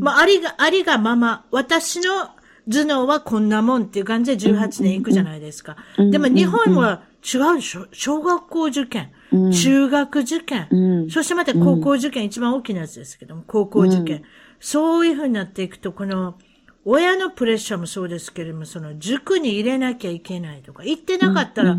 [0.00, 2.30] まあ、ありが、ありがまま、私の
[2.68, 5.76] 頭脳はこんなもんっていう感じで18年行くじゃないですか。
[5.96, 7.86] でも日本は違うでしょ。
[7.92, 9.10] 小学校受験、
[9.52, 14.22] 中学受験、そしてまた高校受験、一番大きなやつですけども、高校受験。
[14.60, 16.34] そういうふうになっていくと、この、
[16.84, 21.76] 親のプレッシャーもそうですけれども、その塾に入れなきゃいけないとか、行ってなかったら、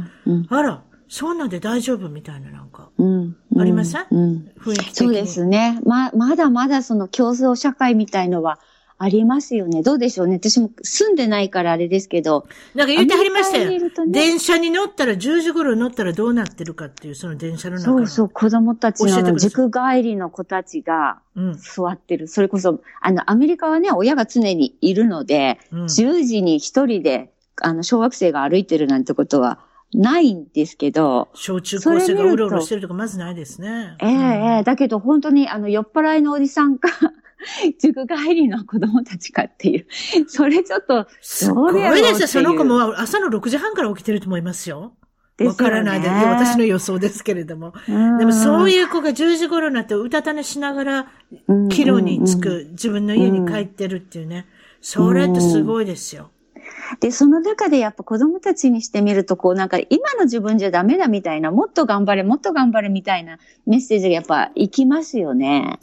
[0.49, 2.89] あら、そんなんで大丈夫みたいななんか、
[3.59, 4.95] ありません、うん、雰囲気。
[4.95, 5.79] そうですね。
[5.85, 8.59] ま、まだまだその競争社会みたいのは、
[9.03, 9.81] ありますよね。
[9.81, 10.35] どうでしょうね。
[10.35, 12.45] 私も住んでないからあれですけど。
[12.75, 13.71] なんか言ってはりましたよ。
[13.71, 21.19] ね、電車に乗ったら、10時頃乗ったらどうなってるかっていう、その電車の中そうそう、子供たちの塾帰りの子たちが
[21.57, 22.25] 座ってる。
[22.25, 29.61] うん、それこそ、あの、アメリカはね、親が常にいるので、うん、10時に一人で、あの、小学生が歩いてるなんてことは、
[29.95, 31.29] ないんですけど。
[31.33, 33.97] 小中高生がうろうろしてるとかまずないですね。
[33.99, 36.87] ええええだけど本当にあの酔っ払いのおじさんか
[37.79, 39.85] 塾帰りの子供たちかっていう。
[40.27, 42.27] それちょっと、すごいですよ。
[42.27, 44.93] その子も朝の6時半から起きてると思いますよ。
[45.43, 47.73] わからないで、ね、私の予想ですけれども。
[47.87, 51.07] でもそういう子が10時頃になってうたた寝しながら、
[51.69, 54.45] 帰路に着く、自分の家に帰ってるっていうね。
[54.81, 56.29] それってすごいですよ。
[56.99, 65.79] で、その中でやっぱ子供たちにしてみると、こうなんか今の自分じゃダメだみたいな、もっと頑張れ、もっと頑張れみたいなメッセージがやっぱ行きますよね。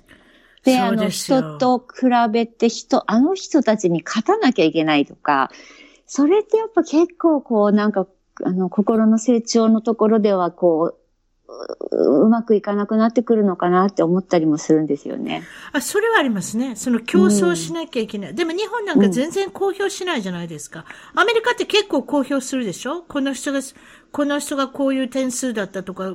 [0.69, 5.51] で、あの、人と比べて人、あの人たちに勝たなきゃいけないとか、
[6.07, 8.07] それってやっぱ結構こう、なんか、
[8.45, 10.99] あの、心の成長のところではこう、
[11.91, 15.43] うまくいかなくなってくるのかなって思ったりもするんですよね。
[15.73, 16.77] あ、それはありますね。
[16.77, 18.31] その競争しなきゃいけない。
[18.31, 20.85] うん、でも日本なんか全然公表しないじゃないですか。
[21.15, 23.03] アメリカって結構公表するでしょ？
[23.03, 23.61] この人が、
[24.13, 26.13] この人がこういう点数だったとか、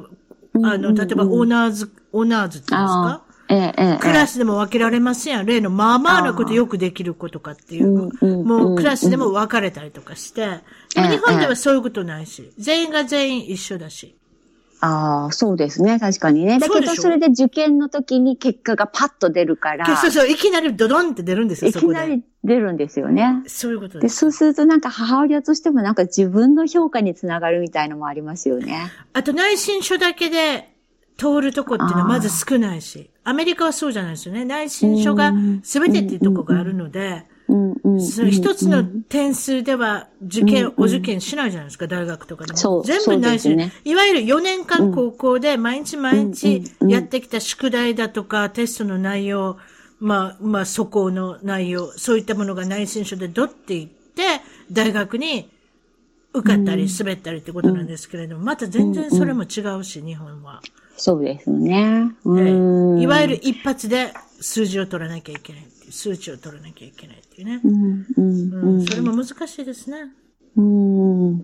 [0.63, 3.24] あの、例えばオーナーズ、オーナーズって言うんですか？
[3.28, 5.46] ええ、クラスでも分けられませんやん。
[5.46, 8.10] 例のまあまあなことよくできる子とかっていう。
[8.44, 10.62] もうクラスでも分かれたりとかして。
[10.96, 12.52] でも日本ではそういうことないし。
[12.58, 14.16] 全員が全員一緒だし。
[14.86, 15.98] ああ、そうですね。
[15.98, 16.60] 確かにね。
[16.60, 19.96] だけど、それで受験の時に結果がパッと出るから。
[19.96, 23.44] そうそう、いきなりドドンって出るんですよ、いきなり出るんですよね。
[23.48, 24.02] そういうことです。
[24.02, 28.92] で、そうするとなんか母親としてもなんか自分の評価につながるみたいのもありますよね。
[29.14, 30.73] あと内申書だけで
[31.17, 34.45] 通るとこっていうのはまず少ないし、アメリカはそうじゃないですよね。
[34.45, 42.84] 内申書が全てっていうとこがあるので、その一つの点数では受験、お受験しないじゃないですか、大学とかでも。
[42.84, 49.58] 全部内申、ね、いわゆる4年間高校で毎日毎日やってきた宿題だとか、テストの内容、
[49.99, 54.23] まあ、まあ、素行の内容、そういったものが内申書でドっていって、
[54.71, 55.49] 大学に
[56.34, 60.62] 受かったり滑ったりってことなんですけれども、また全然それも違うし、日本は。
[60.96, 62.12] そうですね。
[62.26, 67.62] いわゆる一発で数字を取らなきゃいけないっていう、数値を取らなきゃいけないっていうね。
[67.64, 70.06] うんうんうん、それも難しいですね。
[70.56, 71.38] うん、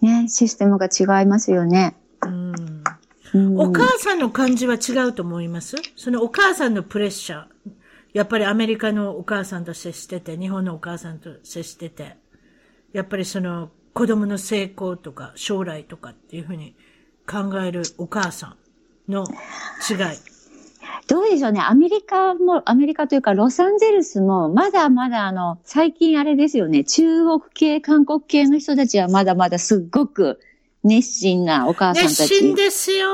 [0.00, 1.96] ね、システムが違いますよね。
[2.22, 5.76] うん、お母さんの感じは違うと思います？
[5.96, 7.46] そのお母さんのプレッシャー。
[8.12, 12.16] やっぱりアメリカのお母さんと接してて、日本のお母さんと接してて、
[12.92, 16.76] やっぱりその子供の成功とか将来とかっていうふうに
[17.26, 18.56] 考えるお母さ
[19.08, 19.26] んの
[19.88, 19.98] 違い。
[21.06, 21.60] どうでしょうね。
[21.60, 26.84] アメリカも、アメリカというかロサンゼルスも、まだまだあの、最近あれですよね。
[26.84, 30.40] 中国系、韓国系の人たちはまだまだすっごく
[30.82, 32.20] 熱心なお母さんたち。
[32.20, 33.08] 熱心ですよ。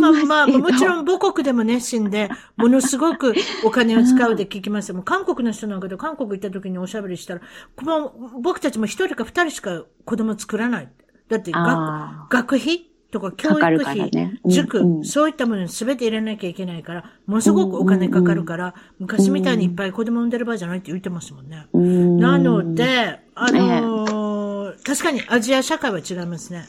[0.00, 4.92] まあまあ、もちろん母国でも熱心で、ものすごくお金を使うで聞きます。
[4.92, 7.40] もう韓国の人なんかで韓国行った時におしゃべりしたら、
[7.82, 10.88] もう僕たちも一人か二人しか子供作らない。
[11.28, 21.66] だって学、学費とか教育費、ねうん、塾、うん、そういったものに全て入れなきゃいけないから、ものすごくお金かかるから、昔みたいにいっぱい子供産んでる場合じゃないって言ってますもんね。
[21.72, 26.64] なので、あのー、確かにアジア社会は違いますね。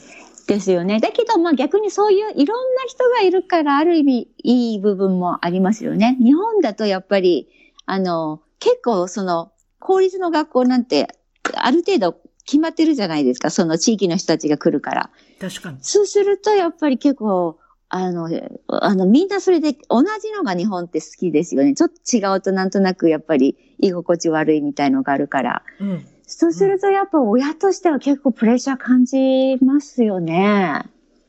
[0.46, 1.00] ですよね。
[1.00, 6.18] だけど、まあ逆にそういういろんな人がいるから、ある意味いい部分もありますよね。
[6.22, 7.48] 日本だとやっぱり、
[7.86, 11.08] あの、結構その、公立の学校なんて、
[11.54, 13.50] ある程度決まってるじゃないですか。
[13.50, 15.10] その地域の人たちが来るから。
[15.40, 15.78] 確かに。
[15.82, 18.28] そうすると、やっぱり結構、あの、
[18.68, 21.74] あの、みんなそれで同じのが日本って好きですよね。
[21.74, 25.62] ちょっと違うとなんとなくやっぱり居心地悪いみたいのがあるから。
[25.80, 26.06] うん。
[26.26, 30.82] そうするとやっぱ親としては結構プレッシャー感じますよね。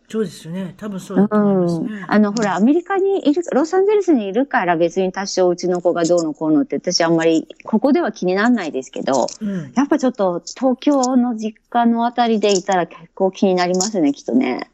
[0.08, 0.76] そうですよね。
[0.78, 1.88] 多分そうだと思いますね。
[1.88, 14.70] うん、あの、ほら、アメリカにいる、ロサンゼルスにいるから別に多少うちの子がどうのこうのって私あんまり、ここでは気にならないですけど、うん、やっぱちょっと東京の実家のあたりでいたら結構気になりますね、きっとね。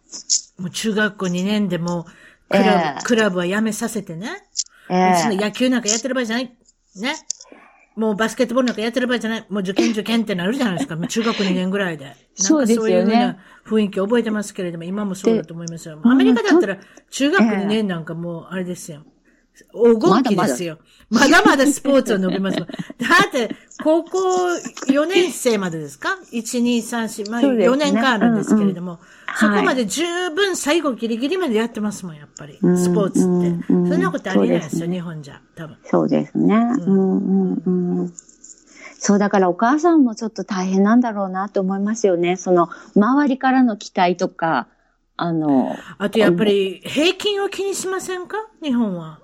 [0.60, 2.06] もう中学校2年でも
[2.50, 4.30] クラブ、えー、クラブはやめさせてね。
[4.90, 6.46] えー、野球なんかやってる場合じゃない。
[6.98, 7.16] ね。
[7.96, 9.46] もうバスケットボールなんかやってる場合じゃない。
[9.50, 10.96] もう受験受験ってなるじゃないですか。
[11.08, 12.16] 中学2年ぐらいで。
[12.36, 12.90] そうですよね。
[12.90, 16.00] そういうふうな雰囲気覚えてますけれども、今もそうだと思いますよ。
[16.04, 16.78] アメリカだったら
[17.10, 19.04] 中学2年なんかもうあれですよ。
[19.74, 20.80] 黄金期ですよ。
[21.10, 22.58] まだまだスポーツを伸びます。
[22.60, 24.20] だって、高校
[24.88, 29.00] 4年生までですか ?1、2、3、4、まあ4年間あるんですけれども、
[29.40, 32.54] そこまで十分最後ギリギリまでやってますもん、やっぱり。
[32.56, 33.24] スポーツっ
[33.60, 33.66] て。
[33.68, 35.42] そんなことありえないですよ、日本じゃ。
[35.56, 35.78] 多分。
[35.84, 36.56] そうですね。
[36.56, 38.14] うんうんうん
[39.04, 42.38] そう、だからお母さんもちょっと大変なんだろうなと思いますよね。
[42.38, 44.68] その、周りからの期待とか、
[45.18, 45.76] あの。
[45.98, 48.38] あとやっぱり、平均を気にしませんか？
[48.62, 49.20] 日本は。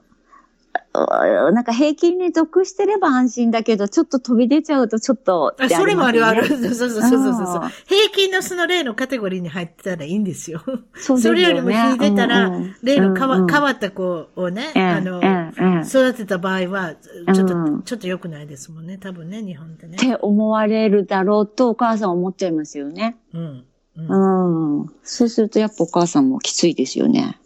[1.05, 6.47] なんか平均に属してれば安心だけど、ちょっと飛び出ちゃうとちょっと、ね、あ、それもあるある。
[6.47, 10.61] そうそうそうそうそう平均のその例のカテゴリーに入ってたらいいんですよ。
[10.95, 11.21] そね。
[11.21, 16.95] それよりも引いてたら、うんうん、例の変わ,、変わった子をね、うん、あの、うん、育てた場合は、
[17.33, 18.97] ちょっと、うん、ちょっと良くないですもんね。
[18.97, 19.97] 多分ね、日本ってね。
[19.97, 23.17] って思われるだろうとお母さん思っちゃいますよね。
[23.33, 23.65] うん。
[23.97, 24.89] うん。
[25.03, 27.37] そうするとやっぱお母さんもきついですよね。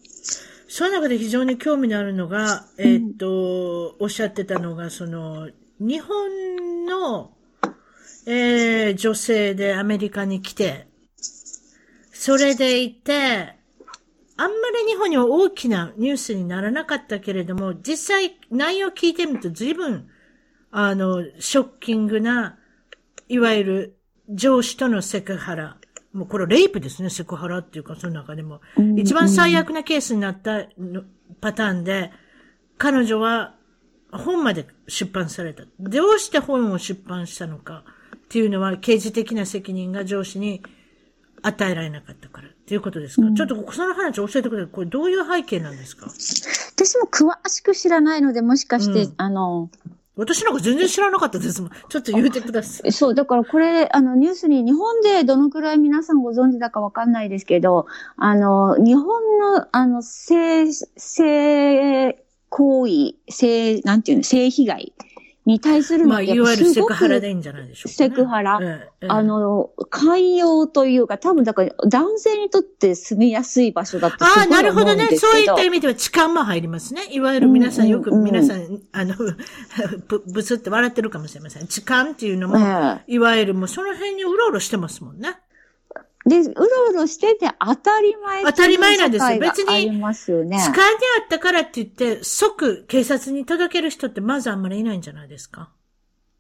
[0.73, 5.49] その中で非常に興味のあるのが、えー、っと、おっしゃってたのが、その、
[5.81, 7.34] 日本の、
[8.25, 10.88] えー、女性でアメリカに来て、
[12.13, 13.57] それでいて、
[14.38, 20.07] あんまり日本には大きなニュースにならなかったけれども、実際内容を聞いてみると随分、
[20.71, 22.57] あの、ショッキングな、
[23.27, 23.97] いわゆる
[24.29, 25.81] 上司とのセクハラ、
[26.13, 28.62] もうこれレイプですね、セクハラっていうか、その中でも。
[28.97, 30.65] 一番最悪なケースになった
[31.39, 32.12] パターンで、
[32.78, 33.56] 彼女は
[34.12, 35.63] 本まで出版された。
[35.80, 40.62] どうして本を出版したのかっていうのは、刑事的な責任が上司に
[41.43, 44.67] 与えられなかったからっていうことですか、うん、ちょっとその話教えてくれ。
[44.67, 46.08] これどういう背景なんですか？
[46.08, 49.69] 私も詳しく知らないので、もしかして、うん、あの、
[50.21, 51.71] 私なんか全然知らなかったですもん。
[51.89, 52.91] ちょっと言うてください。
[52.91, 59.05] そう、だからこれ、あの、ニュースに、日本でどのくらい皆さんご存知だかわかんないですけど、あの、日本
[59.39, 64.93] の、あの、性、性行為、性、なんていうの、性被害
[65.45, 68.60] に対するまあ、いわゆるセクハラでいいんじゃないでしょうか、ね、セクハラ。
[68.62, 75.08] ええ、あの、寛容というか、多分だから男性にとって住みやすい場所だとああ、なるほどね。
[75.17, 77.08] そういった意味では痴漢も入りますね。
[77.10, 79.15] いわゆる皆さんよく、皆さん、あの、
[80.08, 81.65] ぶ、ぶつって笑ってるかもしれません。
[81.65, 85.39] 痴漢っていうのも、え、いわゆるもうその辺にうろうろしてますもんね。
[86.32, 89.39] で、うろうろしてて当たり前当たり前なんですよ。
[89.39, 90.58] 別に、ありますよね。
[90.60, 90.82] 痴漢で
[91.22, 95.72] あったからって言って、即警察に届ける人ってまずあんまりいないんじゃないですか？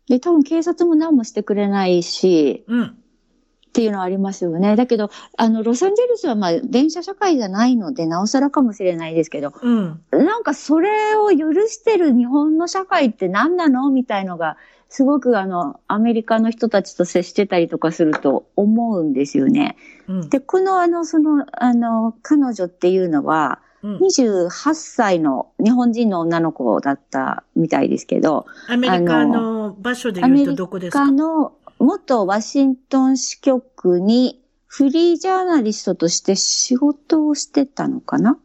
[0.07, 2.83] で、多分警察も何もしてくれないし、うん。
[2.85, 4.75] っていうのはありますよね。
[4.75, 10.01] だけど、あの、ロサンゼルスはまあ、電車社会じゃないので、なおさらかもしれないですけど、うん。
[10.11, 13.89] なんかそれを許してる日本の社会って何なの？
[13.89, 14.57] みたいのが、
[14.91, 19.77] すごくあの、アメリカの人たちと接してたりとかすると思うんですよね。
[20.07, 28.45] うん、で、このあの、その、あの、彼女っていうのは、28歳の日本人の女の子だったみたいですけど。
[28.67, 31.01] アメリカの場所で言うとどこですか？
[31.01, 38.37] アメリカの元ワシントン支局にフリージャーナリストとして仕事をしてたのかな？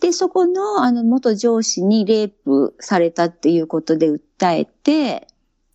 [0.00, 4.20] で、そこのあの元上司にレイプされたっていうことで訴
[4.56, 5.28] えて、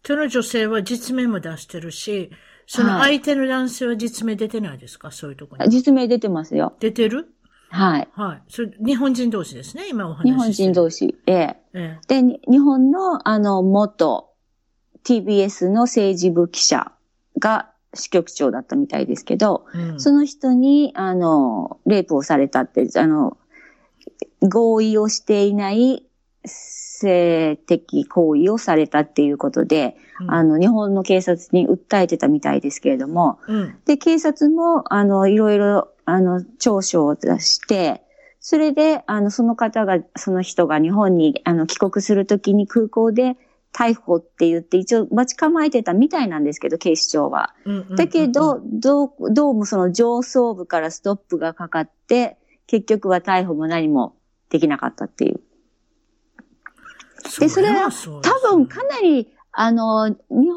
[0.06, 2.30] その女性は実名も出してるし、
[2.68, 5.72] その相手の男性は実名出てないですか、はい、そういうところに。
[5.72, 6.74] 実名出てますよ。
[6.80, 7.28] 出てる？
[7.70, 8.08] はい。
[8.14, 8.42] はい。
[8.48, 11.16] それ、日本人同士ですね、今お話し日本人同士。
[11.26, 11.58] ええ。
[11.74, 14.30] ええ、で、日本の、あの、元
[15.04, 16.92] TBS の政治部記者
[17.40, 23.38] が支局長だったみたいですけど、うん、その人に、あの、レイプをされたって、あの、
[24.42, 26.05] 合意をしていない
[26.48, 38.02] 性的行為をされたっていうことで、うん、あの、日本の警察に訴えてたみたいですけれども、うん、で、警察も、あの、いろいろ、あの、調書を出して、
[38.40, 43.38] それで、あの、その方が、その人が日本に、あの、帰国するときに空港で
[43.74, 47.54] 逮捕って言って一応待ち構えてたみたいなんですけど、警視庁は。
[47.98, 52.38] だけど、どう、どうもその上層部からストップがかかって、
[52.68, 54.16] 結局は逮捕も何も
[54.50, 55.42] できなかったっていう。
[57.40, 57.90] で、それは
[58.22, 60.52] 多分かなり、あの、日本、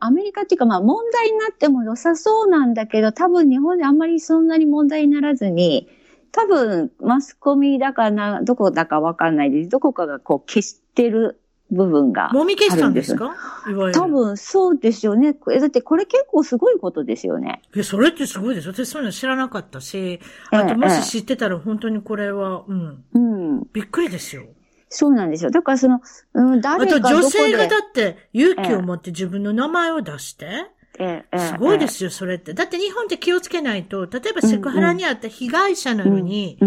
[0.00, 5.88] アメリカっていうかまあ問題になっても良さそうなんだけど、多分日本であんまりそんなに問題にならずに、
[6.32, 9.68] 多分マスコミだかな、どこだかわかんないです。
[9.68, 11.40] どこかがこう消してる
[11.70, 13.34] 部分がもみ消したんですか？
[13.92, 15.34] 多分そうですよね。
[15.34, 17.60] だってこれ結構すごいことですよね。
[17.74, 18.68] いや、それってすごいです。
[18.68, 23.04] 私そういうの知らなかったし、あともし知ってたら本当にこれは、うん。
[23.12, 23.66] うん。
[23.74, 24.44] びっくりですよ。
[24.88, 25.50] そうなんですよ。
[25.50, 26.00] だからその、
[26.34, 30.66] うん、誰かあと女性がだって勇気を持って自分の名前を出して、
[30.98, 32.54] ええ、すごいですよ、それって。
[32.54, 36.58] だって日本って気をつけないと、例えばセクハラにあった被害者なのに、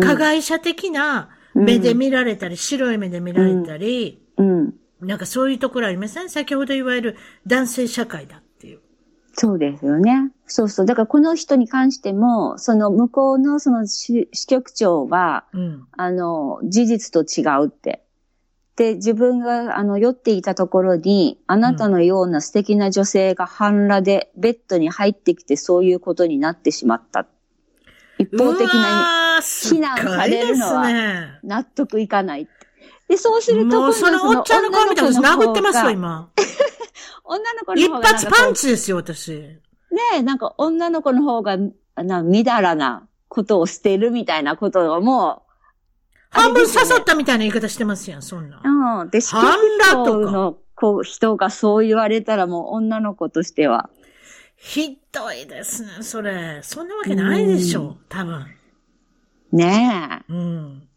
[0.00, 4.74] 加害者的な目で見られたり、白い目で見られたり、うん。
[5.00, 6.28] なんかそういうところありません？
[6.28, 7.16] 先ほど言われる
[7.46, 8.42] 男性社会だっ。
[9.40, 10.30] そうですよね。
[10.46, 10.86] そうそう。
[10.86, 18.02] だからこの人に関しても、その向こうのその支局長は、うん、あの、事実と違うって。
[18.76, 27.26] で、自分があの酔っていたところに、あなたのような素敵な女性が半裸でベッドに入ってきてそういうことになってしまった。
[28.18, 32.46] 一方的な非難されるのは納得いかない。
[33.08, 36.28] で、そうすると、もうそのおっちゃんの顔見たら私殴ってますよ、今。
[37.30, 38.08] 女の子の方が。
[38.10, 39.32] 一発パンチですよ、私。
[39.32, 39.60] ね
[40.16, 41.56] え、なんか女の子の方が、
[41.96, 45.50] な、みだらなことを捨てるみたいなことをもう、
[46.30, 48.60] 半分刺さったみたいな言い方してますやん、そんな。
[48.64, 49.10] うん。
[49.10, 53.90] で、半裸の子、人がそう言われたらもう女の子としては。
[54.56, 56.60] ひどいですね、それ。
[56.62, 58.46] そんなわけないでしょ、う多分。
[59.52, 60.32] ねえ。
[60.32, 60.88] うん。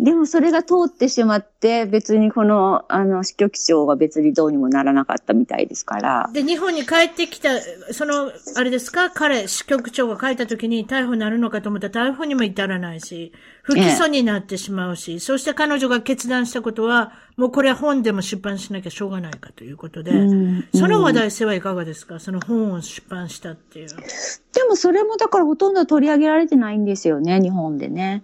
[0.00, 6.30] でもそれが通ってしまって、別にこの、あの、支局長は別にどうにもならなかったみたいですから。
[6.32, 7.50] で、日本に帰ってきた、
[7.90, 9.10] その、あれですか？
[9.10, 13.32] 彼、支局長が帰った時に逮捕になるのかと思ったら逮捕にも至らないし、
[13.62, 22.20] 不起訴になってしまうし、ええ、そして彼女が決断したことは、もうこれは本でも出版しなきゃしょうがないかということで、うんその話題性はいかがですか？
[22.20, 23.88] その本を出版したっていう。
[23.88, 23.94] で
[24.68, 28.22] もそれもだからほとんど取り上げられてないんですよね、日本でね。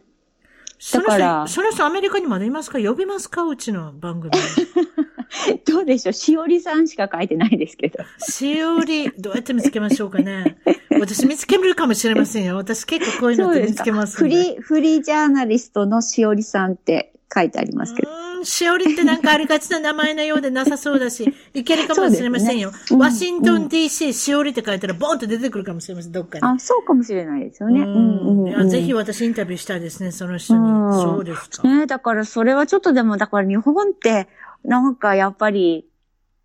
[0.92, 1.46] だから。
[1.48, 2.78] その人アメリカにまだいますか？
[2.78, 3.42] 呼びますか？
[3.44, 4.32] うちの番組。
[5.66, 6.12] どうでしょう？
[6.12, 8.04] しおりさんしか書いてないですけど。
[8.20, 10.56] しおり、どうやって見つけましょうかね？
[11.00, 12.56] 私見つけるかもしれませんよ。
[12.56, 18.24] 私結構こういうのって見つけますフリー、フリージャーナリストのしおりさんって書いてありますけど。
[18.44, 22.70] しおりってなんかありがちな名前のようでなさそうだし、 いけるかもしれませんよ。
[22.70, 26.44] ねうん、ワシントン DC しおりって書いたらボンと出てくるかもしれません、どっかに。
[26.44, 27.80] あ、そうかもしれないですよね。
[27.80, 30.60] うんうん、ぜひ私インタビューしたいですね、その人に。
[30.94, 31.68] そうですか。
[31.68, 34.28] ねだからそれはちょっとでも、だから日本って、
[34.64, 35.86] なんかやっぱり、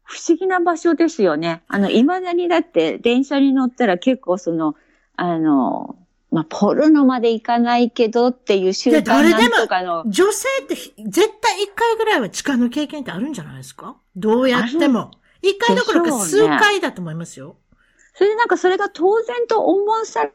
[0.03, 1.61] 不思議な場所ですよね。
[1.67, 4.75] あの、未だにだって電車に乗ったら結構その、
[5.15, 5.97] あの、
[6.31, 10.03] まあ、ポルノまでいかないけどっていう習慣なんとかの。
[10.07, 10.93] 女性って絶
[11.41, 13.97] 対一回ぐらいは痴漢の経験ってあるんじゃないですか？
[14.15, 15.11] どうやっても。
[15.41, 17.55] 一回どころか数回だと思いますよ。
[18.13, 20.33] それでなんかそれが当然と思わされ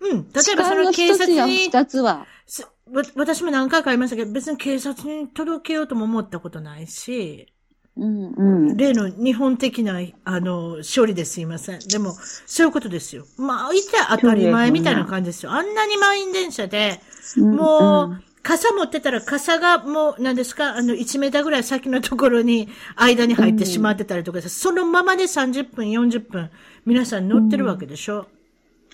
[0.00, 0.30] うん。
[0.32, 1.68] 例えばその警察に。
[1.68, 2.26] 二つは。
[3.14, 7.53] 私も何回かありましたけど、別に警察に届けようとも思ったことないし。
[7.96, 11.78] うんうん、例の日本的な、あの、処理ですいません。
[11.78, 13.24] でも、そういうことですよ。
[13.38, 15.52] まあ、いて当たり前みたいな感じですよ。
[15.52, 17.00] あんなに満員電車で、
[17.36, 20.76] もう、傘持ってたら傘がもう、何ですか？
[20.76, 26.50] あの、1メーターぐらい先のところに、間に入ってしまってたりとか、うん、そのままで30分、40分、
[26.84, 28.26] 皆さん乗ってるわけでしょ？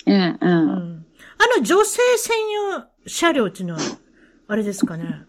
[0.07, 1.07] うん、うん、うん。
[1.38, 3.80] あの、女性専用車両っていうのは、
[4.46, 5.24] あれですかね？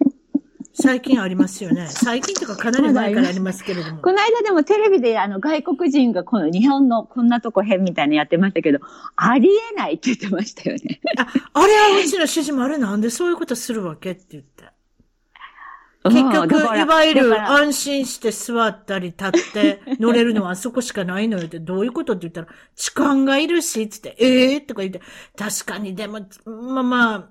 [0.82, 1.88] 最近ありますよね。
[1.88, 4.02] 最近とかかなり前からありますけれども。
[4.02, 8.80] この間でもテレビであの外国人がこの日本のこんなとこ変みたいなやってましたけど、
[9.16, 11.00] ありえないって言ってましたよね。
[11.18, 14.66] あ、あれはうちの主人もあれなんでそういうことするわけって言って。
[16.04, 25.00] 結局、いわゆる安心して座ったり立って乗れるのはあそこしかないのよって、どういうことって言ったら、痴漢がいるし、つって、ええー、とか言って、
[25.38, 27.30] 確かにでも、まあまあ、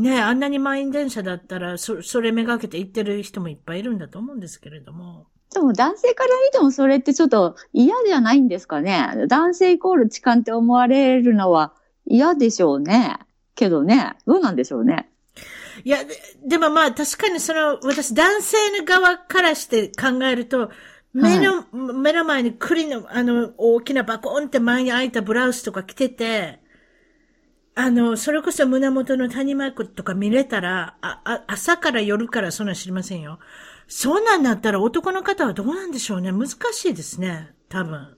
[0.00, 5.26] ねあんなに満員電車だったら、そ、それめがけて行ってる人もいっぱいいるんだと思うんですけれども。
[5.52, 9.26] でも男性から見てもそれってちょっと嫌じゃないんですかね？
[9.28, 11.74] 男性イコール痴漢って思われるのは
[12.06, 13.18] 嫌でしょうね。
[13.54, 15.08] けどね、どうなんでしょうね？
[15.84, 20.70] いや、ででもまあ確かにその、私男性の側からして考えると、
[21.12, 26.58] 目の、はい、目の前に栗の、あの、大きなバコンって前に開いたブラウスとか着てて、
[27.76, 33.40] あの、それこそ胸元の谷マークとか見れたら、あ、あ、朝から夜からそんな知りませんよ。
[33.88, 36.32] そんなんだったら男の方はどうなんでしょうね。
[36.32, 37.52] 難しいですね。
[37.68, 38.16] 多分。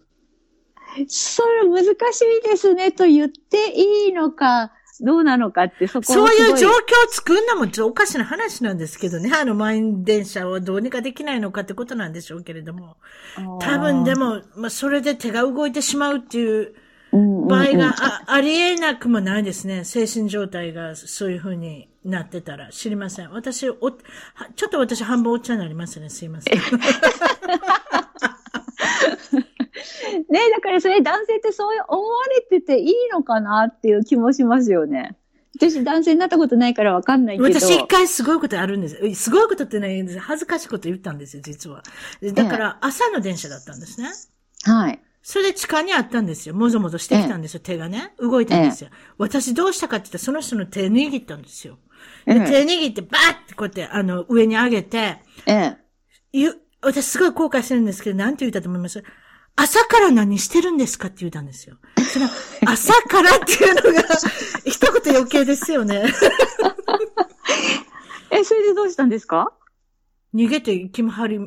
[1.09, 6.76] それ難しいですねと言っていいのか、どうなのかってそこそういう状況を
[7.11, 9.30] 作るのもおかしな話なんですけどね。
[9.34, 12.96] あの満員電車をどうにかできないのかってことなんでしょうけれども。
[13.61, 16.74] 多分でも、まあ、それで手が動いてしまうっていう
[17.46, 19.84] 場合があありえなくもないですね。
[19.84, 23.30] 精神状態がそういうふうになってたら知りません。
[23.30, 26.08] 私、お、ちょっと私半分おっちゃんになりますね。
[26.08, 26.58] すいません。
[30.28, 35.16] ねだからそれ男性ってそう思われてていいのかなっていう気もしますよね。
[35.58, 37.60] 私男性になったことないからわかんないけど。
[37.60, 39.14] 私一回すごいことあるんです。
[39.14, 40.18] すごいことってないんです。
[40.18, 41.82] 恥ずかしいこと言ったんですよ、実は。
[42.22, 44.08] だから朝の電車だったんですね。
[44.64, 45.00] はい。
[45.28, 46.54] それで地下にあったんですよ。
[46.54, 48.14] もぞもぞしてきたんですよ、手がね。
[48.20, 48.90] 動いたんですよ。
[49.18, 51.80] 私どうしたかって言ったらその人の手握ったんですよ。
[52.26, 55.78] で手握ってバーってこうやってあの上に上げて、え
[56.32, 56.52] え。
[56.80, 59.02] 私すごい後悔してるんですけど、なんて言ったと思います？
[59.56, 61.76] 朝から何してるんですかって言ったんですよ。
[62.12, 62.28] その、
[62.70, 63.90] 朝からっていうのが、
[64.64, 66.04] 一言余計ですよね。
[68.30, 69.52] え、それでどうしたんですか？
[70.32, 71.40] 逃げて、行きはり、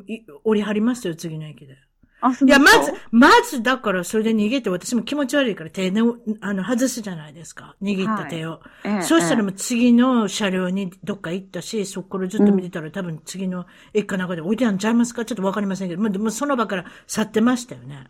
[0.43, 1.77] 折り張りますよ、次の駅で。
[2.21, 7.75] あ、いや、まず、まず、だから、それで逃げて、私も気持ち悪いから手の、あの、外すじゃないですか。
[7.81, 8.51] 握った手を。
[8.51, 15.25] はいええ、そうしたらもう次の車両にどっか行ったし、そこからずっと見てたら、うん、多分次の駅かなんかで置いてあるんちゃいますか？
[15.25, 18.07] ちょっとわかりませんけど、まあ、でもその場から去ってましたよね。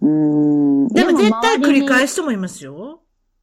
[0.00, 0.88] うん。
[0.88, 2.87] でも絶対繰り返すと思いますよ。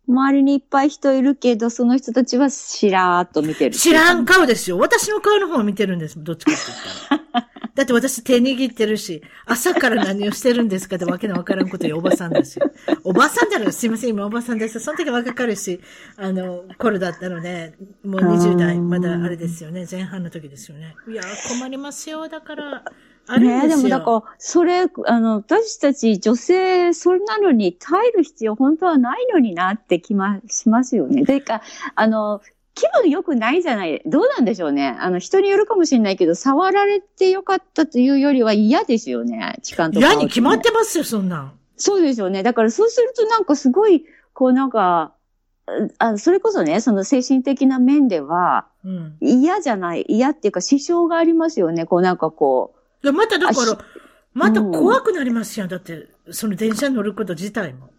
[0.08, 3.76] 周りにいっぱい人いるけど、その人たちはしらーっと見てる。
[3.76, 4.78] 知らん顔ですよ。
[4.78, 6.24] 私の顔の方を見てるんです。
[6.24, 7.49] どっちかって言ったら。
[7.76, 12.72] だって私手握ってるし、朝から何をしてるんですかってわけのわからんこと言うおばさんですよ。
[13.03, 14.80] おばさんだろすいません、今おばさんです。
[14.80, 15.82] その時若かるし、
[16.16, 17.74] あの、頃だったので、
[18.06, 19.86] もう20代、まだあれですよね。
[19.91, 20.95] 前半の時ですよね。
[21.10, 22.30] いや、困りますよ。
[22.30, 22.86] だから、
[23.28, 23.61] あるんですよ。
[23.63, 31.26] ねでもだから、それ、あの、私たち女性、それなのに耐える必要本当はないのになって気ま、しますよね。
[31.26, 31.61] というか、
[31.95, 32.41] あの、
[32.76, 34.01] 気分良くないじゃない。
[34.05, 34.95] どうなんでしょうね。
[34.99, 39.57] あの、人によるかもしれないけど、触られてよかったというよりは嫌ですよね。
[39.63, 40.13] 痴漢とか、ね。
[40.13, 41.53] 嫌に決まってますよ、そんなん。
[41.78, 42.43] そうですよね。
[42.43, 45.13] だからそうするとなんかすごい、こうなんか、
[45.97, 48.67] あそれこそね、その精神的な面では、
[49.21, 51.86] 嫌じゃない、嫌っていうか支障がありますよね。
[51.86, 52.74] こうなんかこう。
[53.06, 53.78] いや、まただから、
[54.34, 55.68] また怖くなりますよ。
[55.68, 57.91] だって、その電車に乗ること自体も。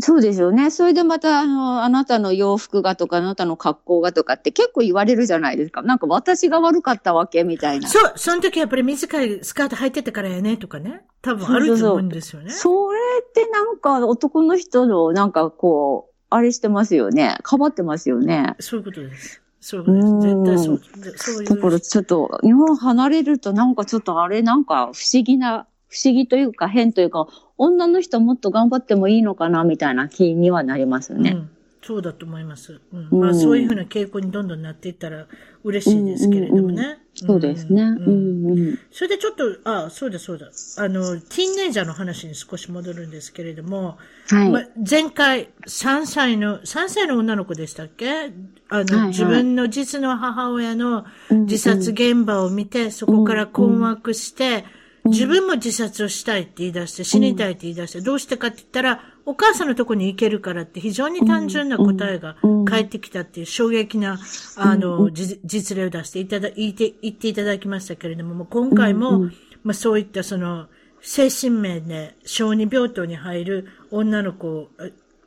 [0.00, 0.70] そうですよね。
[0.70, 5.82] それでまた、あの、あなたの洋服がとか、あなたの格好がとかって結構言われるじゃないですか。
[5.82, 7.88] なんか私が悪かったわけみたいな。
[7.88, 11.02] そう、その時やっぱり短いスカート履いてたからやねとかね。
[11.20, 12.50] 多分あると思うんですよね。
[12.50, 17.36] それってなんか男の人のなんかこう、あれしてますよね。
[17.42, 18.54] かばってますよね。
[18.58, 19.42] そういうことです。
[19.66, 20.20] そうです。
[20.20, 20.80] 絶対そう。
[21.16, 21.44] そういう。
[21.44, 27.26] だからちょっと、日本離れるとなんかちょっとあれなんか不思議な、不思議というか変というか、
[27.58, 31.30] 女の人もっと頑張ってもいいのかなみたいな気にはなりますよね。
[31.30, 31.50] うん
[31.82, 32.80] そうだと思います。
[32.92, 33.08] うん。
[33.20, 35.28] まあ、そういうふうな傾向にどんどんなっていったら
[35.62, 36.98] 嬉しいですけれどもね。
[37.16, 37.82] そうですね。
[37.82, 40.46] うん、うん、それでちょっと、あそうだそうだ。
[40.46, 43.96] あの、ティーンネイジャーの話に少し戻るんですけれども、
[44.28, 44.50] はい。
[44.50, 48.32] まあ、前回、3歳の、3歳の女の子でしたっけ？
[48.68, 54.64] あの、はいはい、自分の実の母親の自殺現場を見て、そこから困惑して、
[55.08, 64.18] 自分も自殺をしたいって言い出して、死にたいって言い出して、どうしてかって言ったら、お母さんのとこに行けるからって非常に単純な答えが返ってきたっていう衝撃な、
[64.56, 69.30] あの、実例を出していただ、言って、言っていただきましたけれども、も今回も、
[69.64, 70.66] まあそういったその、
[71.02, 74.70] 精神面で小児病棟に入る女の子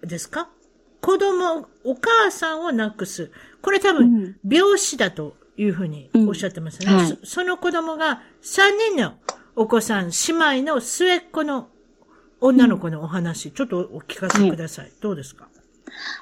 [0.01, 0.49] ですか？
[1.01, 3.32] 子供、お母さんを亡くす。
[3.61, 6.93] これ多分、病死だというふうにおっしゃってますね。
[6.93, 9.13] はい、その子供が3人の
[9.62, 11.68] お子さん、姉妹の末っ子の
[12.39, 14.91] 女の子のお話、うん、ちょっとお聞かせください。
[15.01, 15.49] どうですか？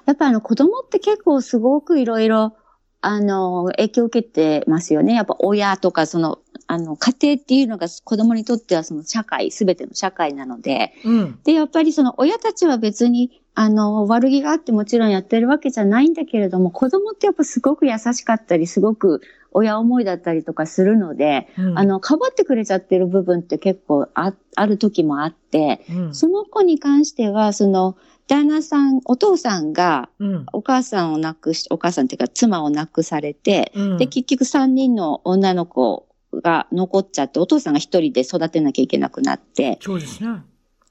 [0.08, 2.58] やっぱあの子供って結構すごくいろいろ、
[3.02, 5.14] あの、影響を受けてますよね。
[5.14, 19.22] やっぱ親とかその、あの、家庭っていうのが子供にとってはその社会、すべての社会なので、うん、で、やっぱりその親たちは別に、あの、悪気があってもちろんやってるわけじゃないんだけれども、子供ってやっぱすごく優しかったり、すごく
[19.52, 30.10] 親思いだったりとかするので、うん、あの、かばってくれちゃってる部分って結構あ、ある時もあって、うん、その子に関しては、その、旦那さん、お父さんが、
[30.52, 39.80] お母さんを亡くし、お母さんっていうか妻を亡くされて、で、結局3人の女の子が残っちゃって、お父さんが一人で育てなきゃいけなくなって。
[39.82, 40.42] そうですね。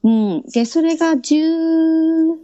[0.02, 0.42] うん。
[0.50, 2.36] で、それが10、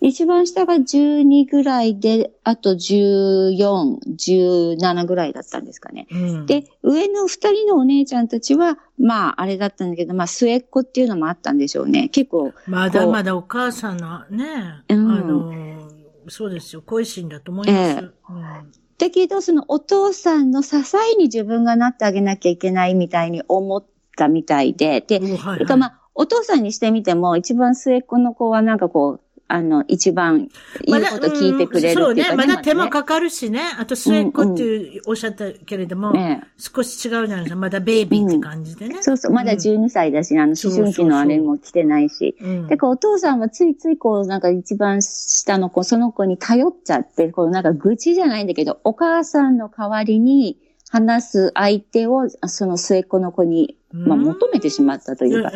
[0.00, 6.06] 一番下が12ぐらいで、あと14、17ぐらいだったんですかね。
[6.10, 12.08] うん、で、上の二人のお姉ちゃんたちは、まあ、あれだったんだけど、まあ、末っ子っていうのもあったんでしょうね。
[12.08, 12.52] 結構。
[12.66, 15.90] まだまだお母さんのね、うん、あの、
[16.28, 17.78] そうですよ、恋心だと思います。
[17.78, 18.32] えーう
[18.64, 23.84] んだけど、そのお父さんの支えに自分がなってあげなきゃいけないみたいに思っ
[24.16, 29.20] たみたいで、で、はいはい、まあ、お父さんにしてみても、一番末っ子の子はなんかこう、
[29.50, 30.48] あの、一番
[30.84, 32.24] 言うこと聞いてくれるっていうか、そうね。
[32.36, 33.62] まだ手間かかるしね。
[33.78, 36.12] あと末っ子っていうおっしゃったけれども、
[36.58, 37.56] 少し違うじゃないですか。
[37.56, 38.98] まだベイビーって感じでね。
[39.00, 39.32] そうそう。
[39.32, 42.36] まだ12歳だし、あの、思春期のあれも来てないし。
[42.68, 50.58] で、こう、お父さんはついついこう、なんか一番下の子、その子に頼っちゃって、こう、なんか愚痴じゃないんだけど、お母さんの代わりに
[50.90, 55.52] 話す相手を、その末っ子の子に、まあ、求めてしまったというか。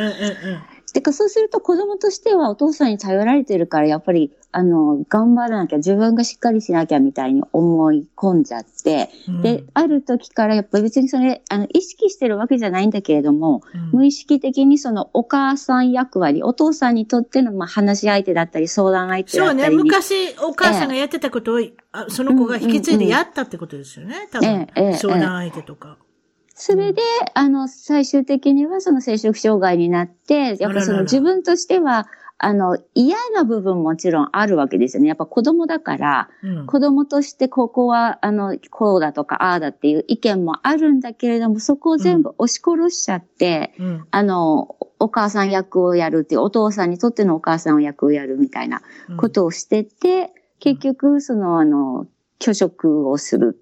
[0.93, 19.61] でか、そうすると子供としてはお父さんに頼られてるから、やっぱり、あの、頑張らなきゃ、自分がしっかりしなきゃみたいに思い込んじゃって、うん、で、ある時からやっぱり別にそれ、あの、意識してるわけじゃないんだけれども、うん、無意識的にそのお母さん役割、お父さんにとっての、まあ、話し相手だったり、相談相手だったり。
[19.61, 24.69] そうね、昔お母さんがやってたことを、えー、その子が引き継いでやったってことですよね、多分。
[24.75, 25.97] えー、相談相手とか。
[25.99, 26.12] えー
[26.55, 27.03] それで、
[27.35, 32.07] あの、最終的にはその生殖障害になって、やっぱその自分としては、
[32.45, 35.09] あの、嫌な部分もちろんあるわけですよね。
[35.09, 48.83] やっぱ子供だから、うん、子供としてここは、あの、こうだとか、ああだっていう意見もあるんだけれども、そこを全部押し殺しちゃって、うん、あの、お母さん役をやるっていう、お父さんにとってのお母さん役をやるみたいな
[49.19, 50.29] ことをしてて、うん、
[50.59, 52.09] 結局、その、あの、
[52.41, 53.62] 拒食をする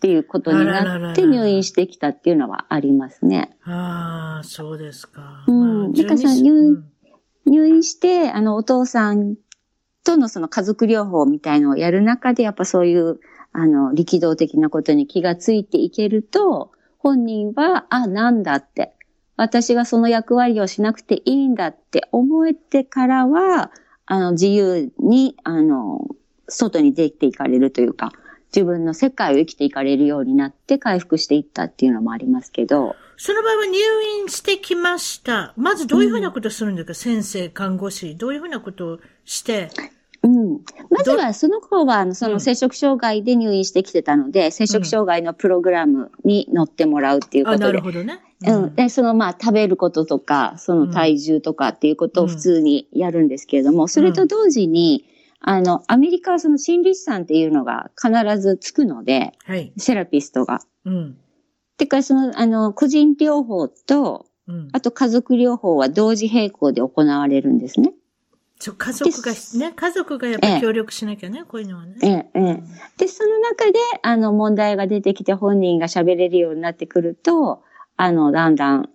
[0.00, 3.54] っていうことになって入院してきたっていうのはありますね。
[3.64, 5.44] ああ、そうですか。
[5.46, 5.52] う
[5.88, 5.92] ん。
[5.92, 6.82] だからさ、入
[7.44, 9.36] 入院して、あの、お父さん
[10.02, 13.20] とのその家族療法みたいのをやる中で、やっぱそういう、
[13.52, 18.94] あの、力道的なことに気がついていけると、本人は、あ、なんだって、
[19.36, 23.70] 私がその役割をしなくていいんだって思えてからは、
[24.06, 26.06] あの、自由に、あの、
[26.48, 28.12] 外に出ていかれるというか、
[28.54, 32.96] 自分の世界を生きていかれるようになって回復していったっていうのもありますけど。
[33.16, 33.78] その場合は入
[34.22, 35.52] 院してきました。
[35.56, 38.16] まずどういうふうなことをするんですか、うん、先生、看護師。
[38.16, 39.68] どういうふうなことをして？
[40.22, 40.60] うん。
[40.90, 47.64] まずは、その子は、その生殖障害で入院してきてたので、うん、生殖障害のプログラムに乗ってもらうっていうことで。
[47.64, 48.20] なるほどね。
[48.46, 48.74] うん。
[48.74, 55.04] で、そのまあ食べることとか、その体重とかっていうことを普通にやるんですけれども、それと同時に、
[55.40, 60.60] あの、アメリカはその心理師さんっていうのが必ずつくので、はい、セラピストが。
[60.84, 61.16] うん。
[61.78, 67.94] てか、その、あの、個人療法と、うん、あと家族療法は同時並行で行われるんですね。
[68.58, 71.96] そう、家族が、ね、家族がやっぱ協力しなきゃね、ええ、こういうのはね。
[72.02, 72.62] ええ、ええ。
[72.98, 77.62] で、その中で、あの、問題が出てきて本人が喋れるようになってくると、
[77.96, 78.90] あの、だんだん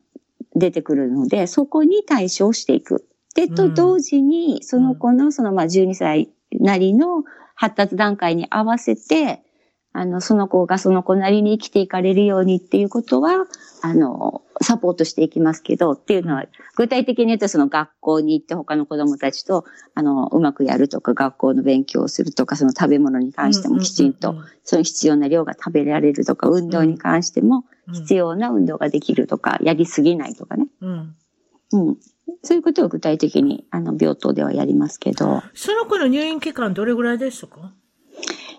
[0.55, 3.07] 出てくるので、そこに対処していく。
[3.33, 6.29] で、と同時に、その子の、その、まあ、12歳
[6.61, 7.23] なりの
[7.55, 9.41] 発達段階に合わせて、
[9.97, 13.47] あの、その子がその子なりに生きていかれるようにっていうことは、
[13.81, 16.43] あの、サポートしていきますけど、っていうのは、
[16.75, 24.35] 具体的に言うとその学校に行って他の子供たちと、あの、うまくやるとか、学校の勉強をするとか、その食べ物に関してもきちんと、
[24.65, 30.67] その必要な量が食べられるとか、運動に関しても必要な運動ができるとか、やりすぎないとかね。
[30.81, 31.15] うん。
[31.71, 31.97] うん。
[32.43, 35.43] そういうことを具体的に、あの、病棟ではやりますけど。
[35.53, 37.73] その子の入院期間どれぐらいでしたか？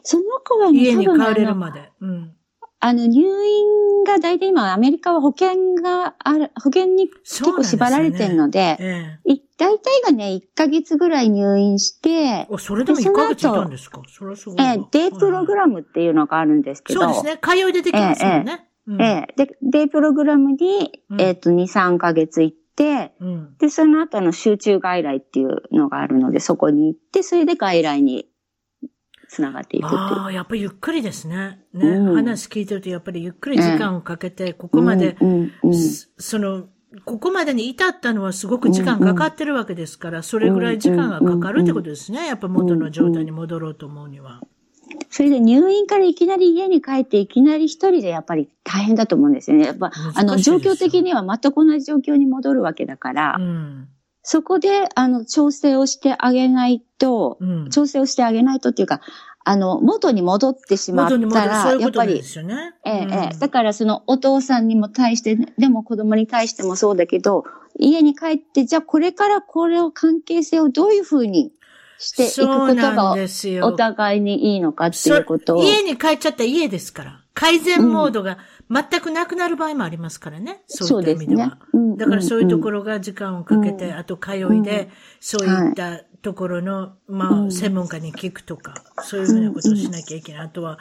[0.03, 1.91] その子はね、家に帰れるまで。
[2.01, 2.33] うん。
[2.79, 14.03] あの、入院が大体今、アメリカは保険がある、保険に結構縛られてるので、でねええ、大体がね、1ヶ月ぐらい入院して、それでも1ヶ月いたんですか？
[14.07, 14.61] それはすごい。
[14.63, 17.01] ええ、デイプログラムっていうのがあるんですけど。
[17.01, 17.39] そうですね。
[17.43, 18.67] 通い出てきますよね。
[18.89, 22.66] ええ、うん、ええ、で、デイプログラムに、えっ、と、2、3ヶ月行って、
[23.21, 28.27] うん、で、その後の集中外来っていうのがあるので、そこに行って、それで外来に
[29.29, 30.01] 繋がっていくっていう。
[30.01, 31.65] ああ、やっぱりゆっくりですね。
[31.73, 35.17] ね、うん、話聞いてると、やっぱりゆっくり時間をかけて、ここまで、
[36.19, 36.67] その、
[37.05, 42.27] ここまでに至ったのはすごく時間かかってるわけですから、それぐらい時間がかかるってことですね。
[42.27, 44.41] やっぱ元の状態に戻ろうと思うには。
[45.11, 49.67] それで入院からいきなり家に帰っていきなり一人でやっぱり大変だと思うんですよね。
[49.67, 53.89] やっぱ、あの、状況的には全く同じ状況に戻るわけだから、うん、
[54.23, 59.01] そこで、あの、調整をしてあげないと、うん、調整をしてあげないとっていうか、
[59.49, 62.21] あの、元に戻ってしまったら、やっぱり、
[62.85, 67.45] ええ、ええ、だからそのお父さんにも対して、でも子供に対してもそうだけど、
[67.79, 71.53] 家に帰って、じゃあこれからこれを関係性をどういうふうに
[71.99, 73.17] していくことが
[73.67, 75.63] お互いにいいのかっていうことを。
[75.63, 77.23] 家に帰っちゃった家ですから。
[77.35, 78.39] 改善モードが
[78.71, 80.63] 全くなくなる場合もありますからね。
[80.81, 81.59] うん、そういった意味では。
[81.73, 84.89] でね、だからそういうところが時間をかけて、うん、あと通いで、
[85.21, 90.43] そういったところの、まあ、専門家に聞くとか、そういうふうなことをしなきゃいけない。
[90.47, 90.79] あとは、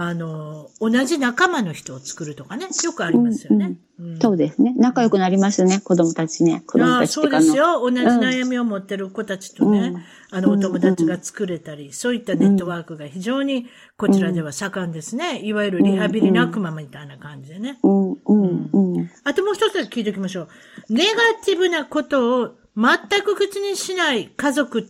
[0.00, 3.78] あの、同じ仲間の人を作るとかね、よくありますよね。
[3.98, 4.72] うんうん、そうですね。
[4.76, 6.62] 仲良くなりますね、子供たちね。
[6.68, 7.80] 子供たちそうですよ。
[7.80, 15.40] 同じ悩みを持ってる子たちとね、うん、あの、お友達が作れたり、そういったネットワークが非常にこちらでは盛んですね。
[15.40, 17.80] いわゆるリハビリ仲間みたいな感じでね。
[17.82, 20.48] あともう一つ聞いておきましょう。
[20.90, 24.86] ネガティブなことを全く口にしない家族、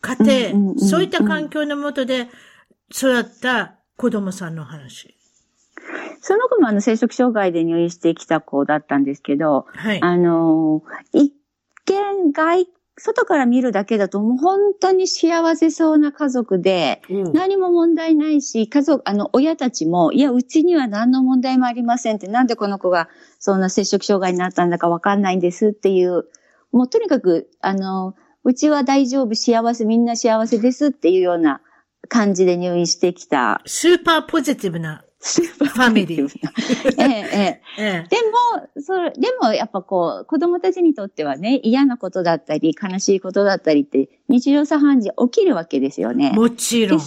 [0.00, 0.16] 家
[0.50, 2.28] 庭、そういった環境のもとで
[2.92, 5.14] 育った子供さんの話。
[6.20, 10.82] その子もあの、生殖障害で入院してきた子だったんですけど、はい、あの、
[11.12, 11.32] 一
[11.84, 26.24] 見外、外から見るだけだともう本当に幸せそうな家族で、うん、何も問題ないし、家族、あの、親たちも、いや、うちには何の問題もありませんって、なんでこの子がそんな摂食障害になったんだかわかんないんですっていう、
[26.72, 31.60] もうとにかく、あの、うちは大丈夫、幸せ、みんな幸せですっていうような
[32.12, 33.62] 感じで入院してきた。
[33.64, 35.02] スーパーポジティブな。
[35.22, 36.28] ファミリー。
[36.98, 38.06] ええ、ええ。
[38.10, 38.16] で
[38.76, 46.32] も、それ、でもやっぱこう、子供たちにとってはね、嫌なことだったり、悲しいことだったりって、日常茶飯事起きるわけですよね。
[46.32, 47.00] もちろん。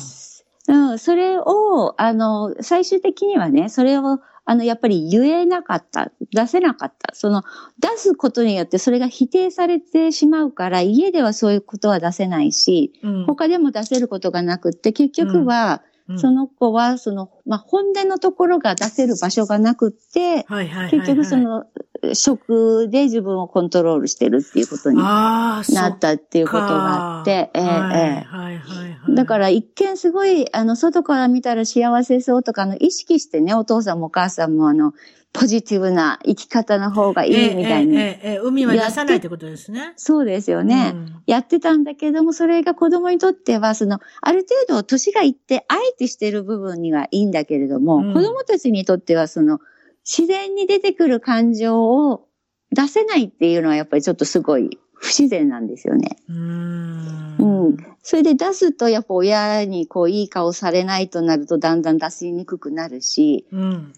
[0.67, 7.15] うん、それを、あの、最終的にはね、それをあの、やっぱり言えなかった、出せなかった。
[7.15, 7.43] その、
[7.79, 15.81] 出すことによってそれが否定されてしまうから、家ではそういうことは出せないし、うん、他でも出せることがなくって、結局は、
[16.17, 20.45] その子は、その、まあ、本音のところが出せる場所がなくって、
[20.91, 21.65] 結局その、
[22.13, 29.13] 食で自分をコントロールしてるっていうことになったっていうことがあって、ええ。
[29.15, 34.93] だから一見すごい、あの、外から見たら幸せそうとか、あの、意識してね、お父さんもお母さんもあの、
[35.35, 37.97] ポジティブな生き方の方がいいみたいに。
[37.97, 39.93] ええええ、海は出さないってことですね。
[39.97, 49.59] そうですよね、うん、やってたんだけども、それが子供にとっては、その、ある程度年がいって、あえてしてる部分にはいいんだけれども、うん、子供たちにとっては、その、
[50.05, 52.27] 自然に出てくる感情を
[52.71, 56.17] 出せないっていうのはやっぱりちょっとすごい不自然なんですよね。
[56.29, 57.77] うんうん。
[58.03, 63.93] それで出すとやっぱ親にこういい顔されないとなるとだんだん出しにくくなるし、うん、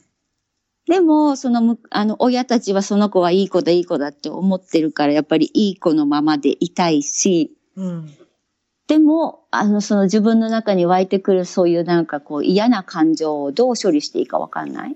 [0.87, 8.17] でも、その、あの、親たちはその子はいい子だ、いい子だって思ってるから、やっぱりいい子のままでいたいし、うん、
[8.87, 14.95] でも、あの、その自分の中に湧いてくるそういうなんかこう嫌な感情をどう処理していいかわかんない。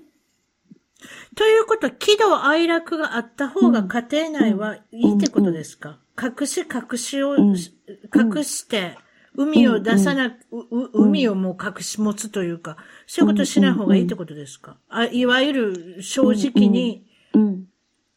[1.36, 7.56] ということは、喜怒哀楽があった方が家庭内はいいってことですか、隠し隠しを、隠
[8.44, 8.96] して、
[9.34, 10.34] 海を出さな、う
[10.92, 12.76] 海をもう隠し持つというか、
[13.06, 17.06] そういうことしない方がいいってことですか、あいわゆる正直に、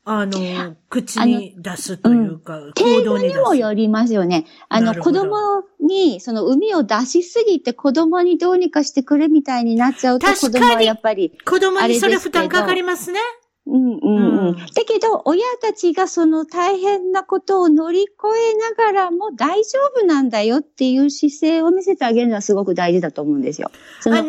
[0.08, 4.46] あの、口に出すというか、うん、行動にもよりますよね。
[4.70, 11.36] あの、子供に、その海を出しすぎて子供にどうにかしてくれみたいになっちゃうと、子供はやっぱり。
[11.44, 13.20] 子供にそれ負担かかりますね。
[13.68, 14.56] うんうんうん。
[14.56, 23.72] だけど、親たちがその大変なことを乗り越えながらも大丈夫なんだよっていう姿勢を見せてあげるのはすごく大事だと思うんですよ。
[24.06, 24.28] あ、なる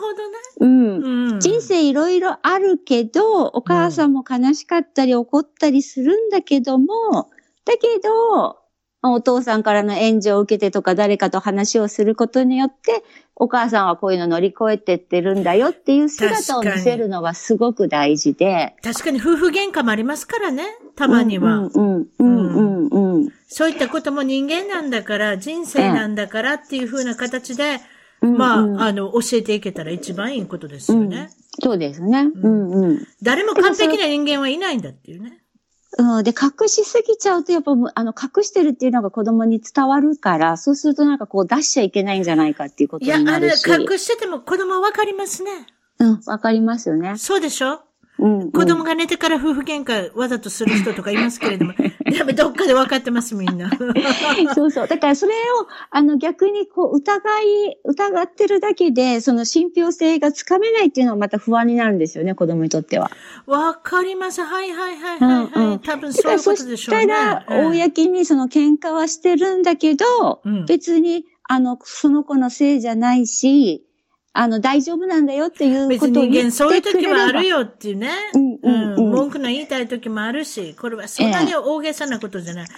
[0.00, 0.38] ほどね。
[0.60, 1.32] うん。
[1.32, 7.30] うん、人生いろいろあるけど、お母さんも悲しかったり怒ったりするんだけども、
[7.66, 8.56] だけど、
[9.02, 13.04] お父さんからの援助を受けてとか誰かと話をすることによって、
[13.36, 18.74] お母さんはこういうの乗り越えてってるんだよっていう姿を見せるのがすごく大事で。
[18.82, 20.64] 確かに夫婦喧嘩もありますからね、
[20.96, 21.58] たまには。
[21.58, 27.80] うんうんうんうんうん、そういったことも人間なんだから、人生なんだからっていうふうな形で、
[28.20, 31.30] まあ、あの、教えていけたら一番いいことですよね。
[31.60, 32.28] そうですね。
[32.34, 33.06] うんうん。
[33.22, 35.40] 誰も完璧な人間はいないんだっていうね。
[35.96, 43.64] うん、で、隠しすぎちゃうと、やっぱ、あの、隠してるっていうのが子供に伝わるから、そうするとなんかこう出しちゃいけないんじゃないかっていうことになるし。
[43.64, 45.50] いや、あれ、隠してても子供わかりますね。
[45.98, 47.16] うん、わかりますよね。
[47.16, 47.80] そうでしょ？
[48.18, 51.72] うんうん、子供が寝てから夫婦喧嘩わざとする人とかいますけれども、
[52.10, 53.70] やめどっかで分かってます、みんな。
[54.54, 54.88] そうそう。
[54.88, 55.34] だからそれを、
[55.90, 63.10] あの逆にこう疑い、疑ってるだけで、その信憑性がつかめないっていうのはまた不安になるんですよね、子供にとっては。
[63.46, 64.42] わかります。
[64.42, 65.78] はいはいはいはい、はい、うんうん。
[65.80, 67.02] 多分そういうことでしょうね。
[67.02, 73.84] そしたら、公にその喧嘩はしてるんだけど、うん、別に、あの、その子のせいじゃないし、
[74.40, 76.30] あの、大丈夫なんだよっていうことを言ってくれれば。
[76.30, 78.10] 別に人間そういう時もあるよっていうね。
[78.34, 82.64] うんうんうん、文句の言いたい時もあるし、これはそんなに大げさなことじゃない。
[82.64, 82.70] いわ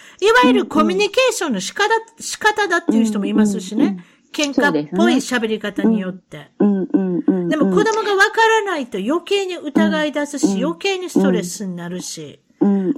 [0.47, 1.89] ゆるコミュニケーションの仕方、
[2.19, 4.03] 仕方だっていう人もいますしね。
[4.33, 6.51] 喧嘩っぽい喋り方によって。
[6.59, 12.41] でも子供がわからないと余計に疑い出すし、余計にストレスになるし。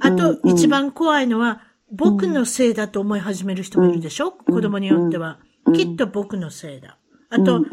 [0.00, 4.30] あと、一番怖いのは、僕のせいだと思い始める人もいるでしょ？
[4.30, 5.40] 子供によっては。
[5.74, 6.96] きっと僕のせいだ。
[7.34, 7.64] あと、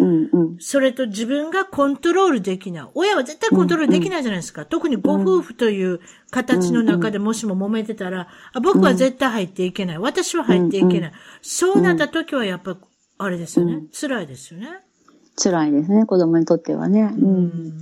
[0.60, 2.88] それと自分がコントロールできない。
[2.95, 4.66] 親は絶対コントロールできないじゃないですか。
[4.66, 5.99] 特にご夫婦という
[6.32, 9.97] 形の中でもしも揉めてたら、あ僕は絶対入っていけない。
[9.97, 11.12] 私は入っていけない。
[11.41, 12.78] そうなった時はやっぱ、
[13.18, 13.84] あれですよね。
[13.91, 14.70] 辛いですよね。
[15.36, 17.14] 辛いですね、子供にとってはね。
[17.18, 17.74] うん、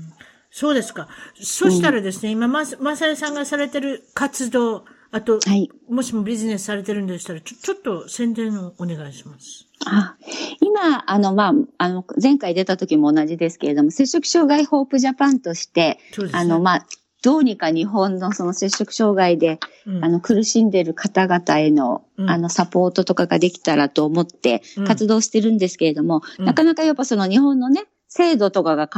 [0.50, 1.10] そうですか。
[1.36, 9.67] そしたらですね、今、ま、まさやさんがされてる活動、あと、はい、もしもビジネスされてるんでしたら、ちょ、ちょっと宣伝をお願いします。
[9.90, 10.18] あ
[10.62, 16.86] 今、あの、まあ、あの、前回出た時も同じですけれども、摂食障害ホープジャパンとして、ね、あの、まあ、
[17.24, 28.90] どうにか日本のその摂食障害で、うん、あの、苦しんでいる方々への、うん、あの、サポートとかができたらと思って活動してるんですけれども、うん、なかなかやっぱその日本のね、制度とかが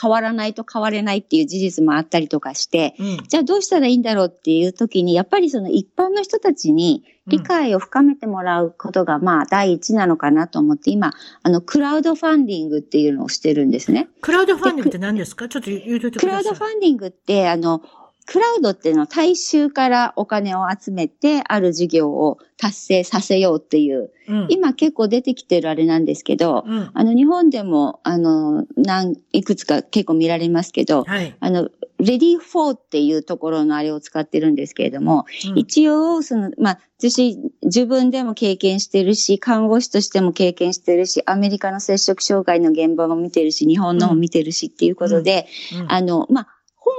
[0.00, 14.08] 変わらないと変われないっていう事実もあったりとかして、うん、じゃあどうしたらいいんだろうっていう時に、やっぱりその一般の人たちに理解を深めてもらうことが、まあ第一なのかなと思って、今、あの、クラウドファンディングっていうのをしてるんですね。
[14.20, 15.48] クラウドファンディングって何ですか？
[15.48, 16.20] ちょっと言うといてください。
[16.20, 17.82] クラウドファンディングって、あの、
[18.26, 31.68] クラウドっていうのは大衆からお金を集めて、ある事業を達成させようっていう、うん、今結構出てきてるあれなんですけど、うん、あの日本でも、あの、何、いくつか結構見られますけど、はい、あの、
[31.98, 45.46] レディーフォーっていうところのあれを使ってるんですけれども、うん、一応、その、まあ、私、自分でも経験してるし、看護師としても経験してるし、アメリカの接触障害の現場も見てるし、日本のも見てるしっていうことで、
[45.88, 46.48] あの、まあ、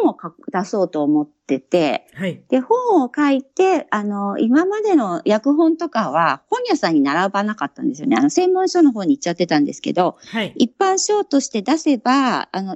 [0.01, 0.17] 本を
[0.51, 8.17] 出そうと思ってて、はい、で、本を書いて、あの、今までの訳本とかは本屋さんに並ばなかったんですよね。
[8.17, 12.75] あの、専門書の方に行っちゃってたんですけど、はい、一般書として出せば、あの、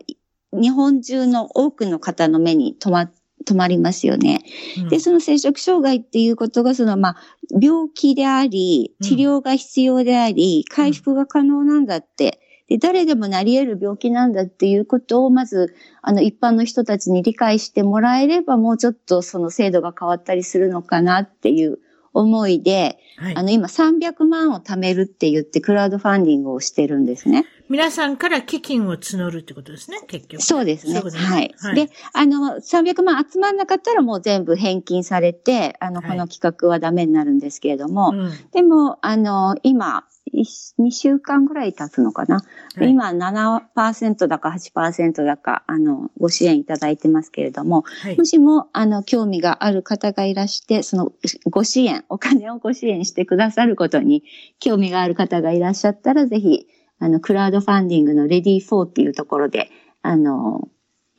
[0.53, 3.11] 日本中の多くの方の目に留ま、
[3.45, 4.41] 止まりますよね。
[4.77, 7.17] うん、で、その摂食障害っていうことが、その、まあ、
[7.61, 21.79] 病気であり、治療が必要であり、うん、回復が可能なんだって、で、誰でもなり得る病気なんだっていうことを、まず、あの、一般の人たちに理解してもらえれば、もうちょっとその制度が変わったりするのかなっていう
[22.13, 27.45] 思いで、はい、あの、今300万を貯めるって言ってクラウドファンディングをしてるんですね。
[27.69, 30.41] 皆さんから基金を募るってことですね、結局。
[30.41, 30.93] そうですね。
[30.93, 31.75] ねはい、はい。
[31.75, 42.43] で、あの、300万集まんなかったらもう全部返金されて、あの、この企画はダメになるんですけれども、はいうん、でも、あの、今、2週間ぐらい経つのかな。
[42.75, 51.11] はい、今7%だか8%だか、あの、ご支援いただいてますけれども、はい、もしも、あの、興味がある方がいらして、その、
[51.49, 54.23] ご支援、お金をご支援してくださることに、
[54.59, 56.67] 興味がある方がいらっしゃったら、ぜひ、
[56.99, 59.69] あの、クラウドファンディングのレディー4っていうところで、
[60.01, 60.67] あの、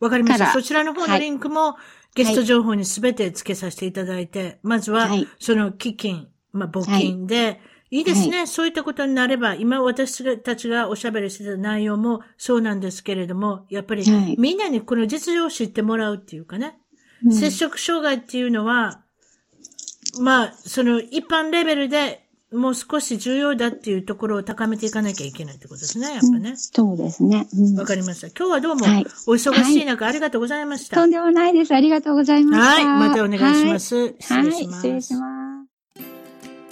[0.00, 0.52] わかりました。
[0.52, 1.76] そちらの方のリンクも、
[2.14, 5.08] ゲスト情報にすべて付けさせていただいて、はい、まずは、
[5.38, 7.60] その基金、まあ、募金で、
[7.90, 14.04] いいですね、はい、そういったことになれば、今私たちがおしゃべりしてた内容もそうなんですけれども、やっぱり、
[14.38, 16.78] みんなにこの実情を知ってもらうっていうかね、
[17.24, 19.02] うん、接触障害っていうのは、
[20.20, 26.50] まあ、その一般レベルでもう少し重要だっていうところを高めていかなきゃいけないってことですね、やっぱね。
[26.50, 27.36] うん、そうですね。
[27.38, 28.28] わ、うん、かりました。
[28.28, 28.86] 今日はどうも、
[29.26, 31.74] お忙しい中、はい、ありがとうございました、とんでもないです。
[31.74, 32.82] ありがとうございました。
[32.84, 33.96] はい、またお願いします。
[33.96, 34.76] はい、失礼します。
[34.78, 35.49] 失礼します。